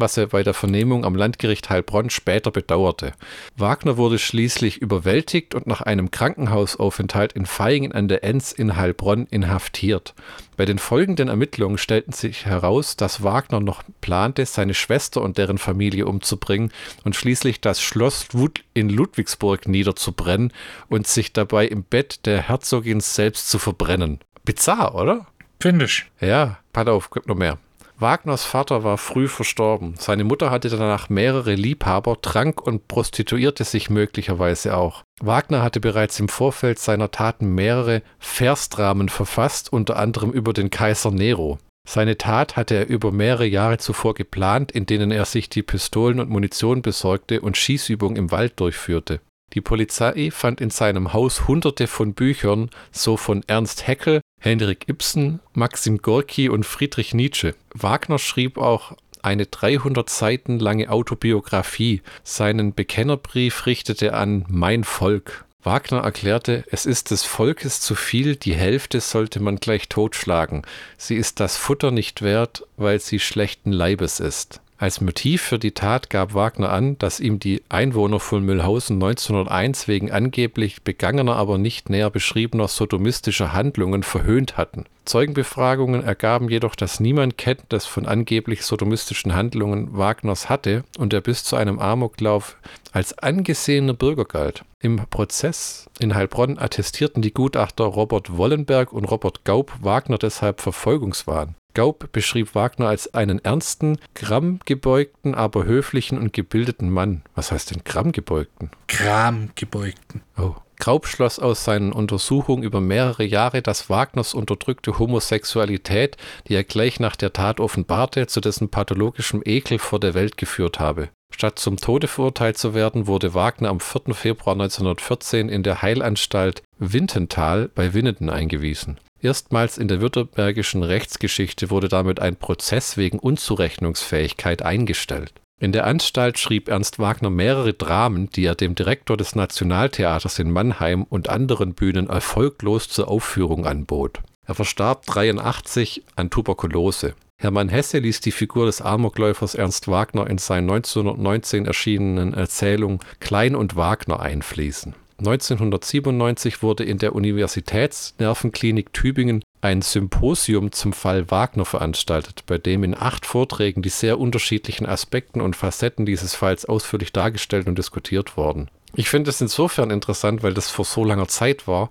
[0.00, 3.12] was er bei der Vernehmung am Landgericht Heilbronn später bedauerte.
[3.56, 9.26] Wagner wurde schließlich überwältigt und nach einem Krankenhausaufenthalt in Vaihingen an der Enz in Heilbronn
[9.30, 10.14] inhaftiert.
[10.56, 15.58] Bei den folgenden Ermittlungen stellten sich heraus, dass Wagner noch plante, seine Schwester und deren
[15.58, 16.70] Familie umzubringen
[17.04, 18.28] und schließlich das Schloss
[18.74, 20.52] in Ludwigsburg niederzubrennen
[20.88, 24.20] und sich dabei im Bett der Herzogin selbst zu verbrennen.
[24.44, 25.26] Bizarr, oder?
[25.60, 26.06] Finde ich.
[26.20, 27.58] Ja, pass auf, gibt noch mehr.
[28.00, 29.94] Wagners Vater war früh verstorben.
[29.98, 35.04] Seine Mutter hatte danach mehrere Liebhaber, trank und prostituierte sich möglicherweise auch.
[35.20, 41.10] Wagner hatte bereits im Vorfeld seiner Taten mehrere Versdramen verfasst, unter anderem über den Kaiser
[41.10, 41.58] Nero.
[41.86, 46.20] Seine Tat hatte er über mehrere Jahre zuvor geplant, in denen er sich die Pistolen
[46.20, 49.20] und Munition besorgte und Schießübungen im Wald durchführte.
[49.52, 55.40] Die Polizei fand in seinem Haus hunderte von Büchern, so von Ernst Haeckel, Henrik Ibsen,
[55.54, 57.54] Maxim Gorki und Friedrich Nietzsche.
[57.74, 62.02] Wagner schrieb auch eine 300 Seiten lange Autobiografie.
[62.22, 65.44] Seinen Bekennerbrief richtete an Mein Volk.
[65.62, 70.62] Wagner erklärte, es ist des Volkes zu viel, die Hälfte sollte man gleich totschlagen.
[70.96, 74.62] Sie ist das Futter nicht wert, weil sie schlechten Leibes ist.
[74.80, 79.88] Als Motiv für die Tat gab Wagner an, dass ihm die Einwohner von Mühlhausen 1901
[79.88, 84.86] wegen angeblich begangener, aber nicht näher beschriebener sodomistischer Handlungen verhöhnt hatten.
[85.04, 91.44] Zeugenbefragungen ergaben jedoch, dass niemand Kenntnis von angeblich sodomistischen Handlungen Wagners hatte und er bis
[91.44, 92.56] zu einem Amoklauf
[92.90, 94.64] als angesehener Bürger galt.
[94.80, 101.54] Im Prozess in Heilbronn attestierten die Gutachter Robert Wollenberg und Robert Gaub Wagner deshalb Verfolgungswahn.
[101.74, 107.22] Gaub beschrieb Wagner als einen ernsten, grammgebeugten, aber höflichen und gebildeten Mann.
[107.34, 108.70] Was heißt denn grammgebeugten?
[108.88, 110.22] Gramgebeugten.
[110.36, 110.54] Oh.
[110.80, 116.16] Graub schloss aus seinen Untersuchungen über mehrere Jahre, dass Wagners unterdrückte Homosexualität,
[116.48, 120.80] die er gleich nach der Tat offenbarte, zu dessen pathologischem Ekel vor der Welt geführt
[120.80, 121.10] habe.
[121.32, 124.14] Statt zum Tode verurteilt zu werden, wurde Wagner am 4.
[124.14, 128.98] Februar 1914 in der Heilanstalt Wintenthal bei Winnenden eingewiesen.
[129.22, 135.32] Erstmals in der württembergischen Rechtsgeschichte wurde damit ein Prozess wegen Unzurechnungsfähigkeit eingestellt.
[135.62, 140.50] In der Anstalt schrieb Ernst Wagner mehrere Dramen, die er dem Direktor des Nationaltheaters in
[140.50, 144.20] Mannheim und anderen Bühnen erfolglos zur Aufführung anbot.
[144.46, 147.14] Er verstarb 83 an Tuberkulose.
[147.36, 153.54] Hermann Hesse ließ die Figur des Amokläufers Ernst Wagner in seinen 1919 erschienenen Erzählung Klein
[153.54, 154.94] und Wagner einfließen.
[155.20, 162.96] 1997 wurde in der Universitätsnervenklinik Tübingen ein Symposium zum Fall Wagner veranstaltet, bei dem in
[162.96, 168.70] acht Vorträgen die sehr unterschiedlichen Aspekten und Facetten dieses Falls ausführlich dargestellt und diskutiert wurden.
[168.94, 171.90] Ich finde es insofern interessant, weil das vor so langer Zeit war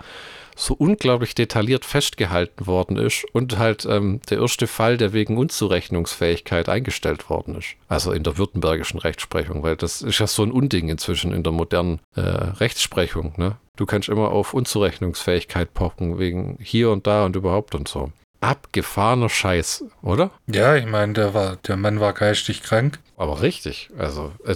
[0.60, 6.68] so unglaublich detailliert festgehalten worden ist und halt ähm, der erste Fall, der wegen Unzurechnungsfähigkeit
[6.68, 7.76] eingestellt worden ist.
[7.88, 11.54] Also in der württembergischen Rechtsprechung, weil das ist ja so ein Unding inzwischen in der
[11.54, 13.34] modernen äh, Rechtsprechung.
[13.38, 13.56] Ne?
[13.78, 18.12] Du kannst immer auf Unzurechnungsfähigkeit pochen, wegen hier und da und überhaupt und so.
[18.42, 20.32] Abgefahrener Scheiß, oder?
[20.48, 23.00] Ja, ich meine, der war, der Mann war geistig krank.
[23.18, 23.90] Aber richtig.
[23.98, 24.56] Also, äh,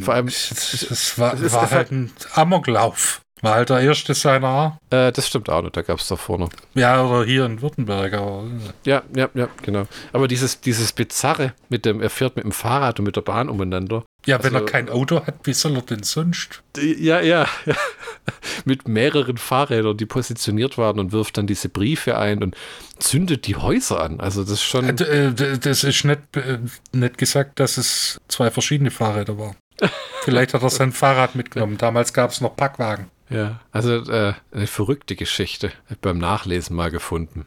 [0.00, 0.28] vor allem.
[0.28, 3.20] Es war, war halt ein Amoklauf.
[3.40, 4.78] War halt der erste seiner.
[4.90, 6.48] Äh, das stimmt auch nicht, da gab es da vorne.
[6.74, 8.14] Ja, oder hier in Württemberg.
[8.14, 8.44] Aber
[8.84, 9.86] ja, ja, ja, genau.
[10.12, 13.48] Aber dieses, dieses Bizarre mit dem, er fährt mit dem Fahrrad und mit der Bahn
[13.48, 14.04] umeinander.
[14.26, 16.62] Ja, also, wenn er kein Auto hat, wie soll er denn sonst?
[16.76, 17.74] Ja, ja, ja.
[18.64, 22.56] mit mehreren Fahrrädern, die positioniert waren und wirft dann diese Briefe ein und
[22.98, 24.20] zündet die Häuser an.
[24.20, 24.98] Also das ist schon.
[24.98, 26.58] Äh, das ist nicht, äh,
[26.92, 29.56] nicht gesagt, dass es zwei verschiedene Fahrräder waren.
[30.24, 31.78] Vielleicht hat er sein Fahrrad mitgenommen.
[31.78, 33.10] Damals gab es noch Packwagen.
[33.30, 35.72] Ja, also äh, eine verrückte Geschichte.
[36.00, 37.46] Beim Nachlesen mal gefunden.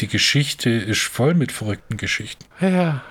[0.00, 2.44] Die Geschichte ist voll mit verrückten Geschichten.
[2.60, 3.02] Ja, ja.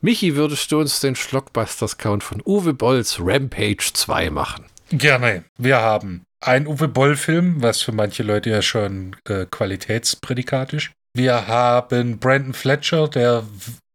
[0.00, 4.64] Michi, würdest du uns den Schlockbusters-Count von Uwe Bolls Rampage 2 machen?
[4.90, 5.44] Gerne.
[5.56, 10.90] Wir haben einen Uwe Boll-Film, was für manche Leute ja schon äh, Qualitätsprädikat ist.
[11.14, 13.44] Wir haben Brandon Fletcher, der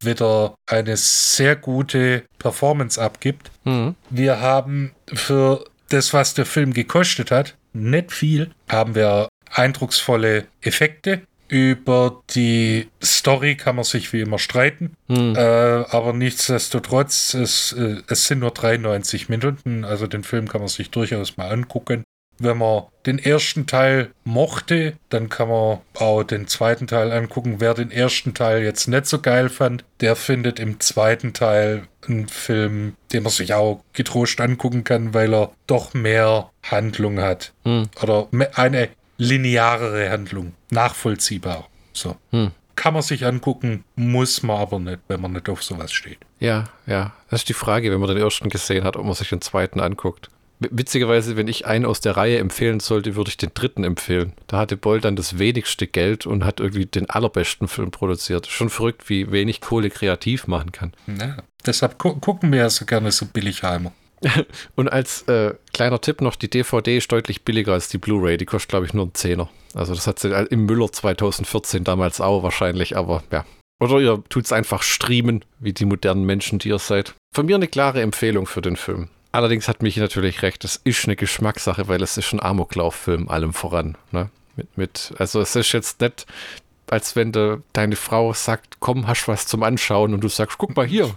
[0.02, 3.52] wieder eine sehr gute Performance abgibt.
[3.66, 3.96] Mhm.
[4.10, 11.22] Wir haben für das, was der Film gekostet hat, nicht viel, haben wir eindrucksvolle Effekte.
[11.50, 15.34] Über die Story kann man sich wie immer streiten, hm.
[15.34, 20.68] äh, aber nichtsdestotrotz, es, äh, es sind nur 93 Minuten, also den Film kann man
[20.68, 22.04] sich durchaus mal angucken.
[22.40, 27.56] Wenn man den ersten Teil mochte, dann kann man auch den zweiten Teil angucken.
[27.60, 32.28] Wer den ersten Teil jetzt nicht so geil fand, der findet im zweiten Teil einen
[32.28, 37.54] Film, den man sich auch getrost angucken kann, weil er doch mehr Handlung hat.
[37.64, 37.90] Hm.
[38.02, 40.54] Oder eine linearere Handlung.
[40.70, 41.68] Nachvollziehbar.
[41.94, 42.16] So.
[42.32, 42.52] Hm.
[42.76, 46.20] Kann man sich angucken, muss man aber nicht, wenn man nicht auf sowas steht.
[46.40, 47.14] Ja, ja.
[47.30, 49.80] Das ist die Frage, wenn man den ersten gesehen hat, ob man sich den zweiten
[49.80, 50.30] anguckt.
[50.60, 54.34] Witzigerweise, wenn ich einen aus der Reihe empfehlen sollte, würde ich den dritten empfehlen.
[54.48, 58.48] Da hatte Boll dann das wenigste Geld und hat irgendwie den allerbesten Film produziert.
[58.48, 60.94] Schon verrückt, wie wenig Kohle kreativ machen kann.
[61.20, 63.92] Ja, deshalb gu gucken wir ja so gerne so Billigheimer.
[64.76, 68.38] und als äh, kleiner Tipp noch, die DVD ist deutlich billiger als die Blu-ray.
[68.38, 69.50] Die kostet, glaube ich, nur einen Zehner.
[69.76, 73.46] Also das hat sie im Müller 2014 damals auch wahrscheinlich, aber ja.
[73.80, 77.14] Oder ihr tut es einfach streamen, wie die modernen Menschen, die ihr seid.
[77.36, 79.10] Von mir eine klare Empfehlung für den Film.
[79.32, 83.54] Allerdings hat Michi natürlich recht, es ist eine Geschmackssache, weil es ist ein Amoklauffilm allem
[83.54, 83.98] voran.
[84.12, 84.30] Ne?
[84.56, 86.26] Mit, mit, also es ist jetzt nicht,
[86.90, 90.76] als wenn de, deine Frau sagt, komm, hast was zum Anschauen und du sagst, guck
[90.76, 91.16] mal hier.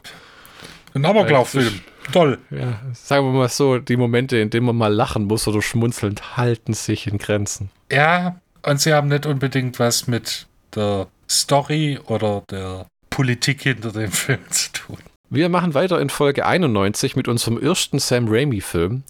[0.94, 1.80] Ein Amoklau-Film.
[2.12, 2.38] Toll.
[2.50, 6.36] Ja, sagen wir mal so, die Momente, in denen man mal lachen muss oder schmunzelnd,
[6.36, 7.70] halten sich in Grenzen.
[7.90, 14.10] Ja, und sie haben nicht unbedingt was mit der Story oder der Politik hinter dem
[14.12, 14.98] Film zu tun.
[15.32, 19.04] Wir machen weiter in Folge 91 mit unserem ersten Sam Raimi-Film.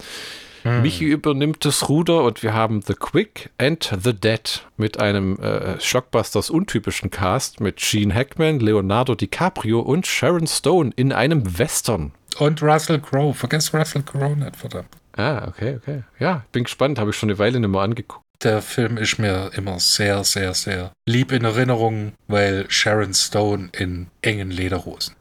[0.64, 0.83] Hm.
[0.83, 5.81] Michi übernimmt das Ruder und wir haben The Quick and The Dead mit einem äh,
[5.81, 12.12] Shockbusters untypischen Cast mit Gene Hackman, Leonardo DiCaprio und Sharon Stone in einem Western.
[12.39, 13.33] Und Russell Crowe.
[13.33, 14.89] Vergiss Russell Crowe nicht, verdammt.
[15.16, 16.03] Ah, okay, okay.
[16.18, 16.99] Ja, bin gespannt.
[16.99, 18.23] Habe ich schon eine Weile nicht mehr angeguckt.
[18.43, 24.09] Der Film ist mir immer sehr, sehr, sehr lieb in Erinnerung, weil Sharon Stone in
[24.21, 25.14] engen Lederhosen.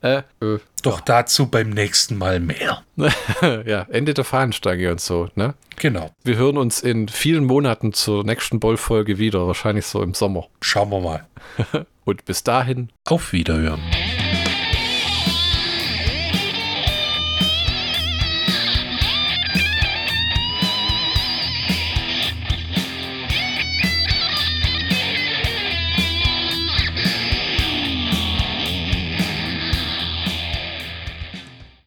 [0.00, 2.84] Äh, äh, Doch dazu beim nächsten Mal mehr.
[3.66, 5.54] ja, Ende der Fahnenstange und so, ne?
[5.76, 6.12] Genau.
[6.22, 10.46] Wir hören uns in vielen Monaten zur nächsten Bollfolge wieder, wahrscheinlich so im Sommer.
[10.60, 11.26] Schauen wir mal.
[12.04, 12.90] und bis dahin.
[13.06, 13.80] Auf Wiederhören.